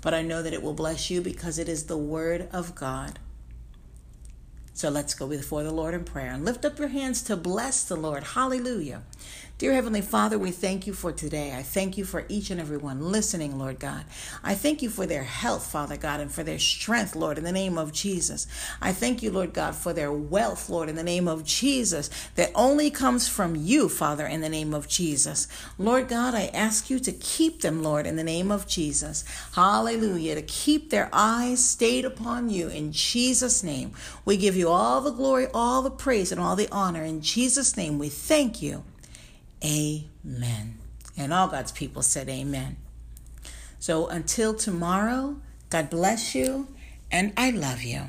But 0.00 0.14
I 0.14 0.22
know 0.22 0.42
that 0.42 0.52
it 0.52 0.62
will 0.62 0.74
bless 0.74 1.10
you 1.10 1.20
because 1.20 1.58
it 1.58 1.68
is 1.68 1.86
the 1.86 1.98
Word 1.98 2.48
of 2.52 2.74
God. 2.74 3.18
So 4.76 4.90
let's 4.90 5.14
go 5.14 5.26
before 5.26 5.62
the 5.62 5.72
Lord 5.72 5.94
in 5.94 6.04
prayer 6.04 6.32
and 6.32 6.44
lift 6.44 6.64
up 6.66 6.78
your 6.78 6.88
hands 6.88 7.22
to 7.22 7.36
bless 7.36 7.82
the 7.82 7.96
Lord. 7.96 8.22
Hallelujah. 8.22 9.02
Dear 9.58 9.72
Heavenly 9.72 10.02
Father, 10.02 10.38
we 10.38 10.50
thank 10.50 10.86
you 10.86 10.92
for 10.92 11.12
today. 11.12 11.54
I 11.56 11.62
thank 11.62 11.96
you 11.96 12.04
for 12.04 12.26
each 12.28 12.50
and 12.50 12.60
every 12.60 12.76
one 12.76 13.00
listening, 13.00 13.58
Lord 13.58 13.78
God. 13.78 14.04
I 14.44 14.54
thank 14.54 14.82
you 14.82 14.90
for 14.90 15.06
their 15.06 15.22
health, 15.22 15.64
Father 15.68 15.96
God, 15.96 16.20
and 16.20 16.30
for 16.30 16.42
their 16.42 16.58
strength, 16.58 17.16
Lord, 17.16 17.38
in 17.38 17.44
the 17.44 17.52
name 17.52 17.78
of 17.78 17.90
Jesus. 17.90 18.46
I 18.82 18.92
thank 18.92 19.22
you, 19.22 19.30
Lord 19.30 19.54
God, 19.54 19.74
for 19.74 19.94
their 19.94 20.12
wealth, 20.12 20.68
Lord, 20.68 20.90
in 20.90 20.94
the 20.94 21.02
name 21.02 21.26
of 21.26 21.42
Jesus, 21.42 22.10
that 22.34 22.50
only 22.54 22.90
comes 22.90 23.28
from 23.28 23.56
you, 23.56 23.88
Father, 23.88 24.26
in 24.26 24.42
the 24.42 24.50
name 24.50 24.74
of 24.74 24.88
Jesus. 24.88 25.48
Lord 25.78 26.08
God, 26.08 26.34
I 26.34 26.48
ask 26.48 26.90
you 26.90 26.98
to 26.98 27.12
keep 27.12 27.62
them, 27.62 27.82
Lord, 27.82 28.06
in 28.06 28.16
the 28.16 28.22
name 28.22 28.50
of 28.50 28.66
Jesus. 28.66 29.24
Hallelujah. 29.54 30.34
To 30.34 30.42
keep 30.42 30.90
their 30.90 31.08
eyes 31.14 31.64
stayed 31.64 32.04
upon 32.04 32.50
you 32.50 32.68
in 32.68 32.92
Jesus' 32.92 33.62
name. 33.62 33.92
We 34.26 34.36
give 34.36 34.54
you 34.54 34.68
all 34.68 35.00
the 35.00 35.12
glory, 35.12 35.46
all 35.54 35.80
the 35.80 35.90
praise, 35.90 36.30
and 36.30 36.42
all 36.42 36.56
the 36.56 36.68
honor. 36.70 37.04
In 37.04 37.22
Jesus' 37.22 37.74
name, 37.74 37.98
we 37.98 38.10
thank 38.10 38.60
you. 38.60 38.84
Amen. 39.66 40.78
And 41.16 41.32
all 41.32 41.48
God's 41.48 41.72
people 41.72 42.02
said 42.02 42.28
amen. 42.28 42.76
So 43.78 44.06
until 44.06 44.54
tomorrow, 44.54 45.36
God 45.70 45.90
bless 45.90 46.34
you, 46.34 46.68
and 47.10 47.32
I 47.36 47.50
love 47.50 47.82
you. 47.82 48.02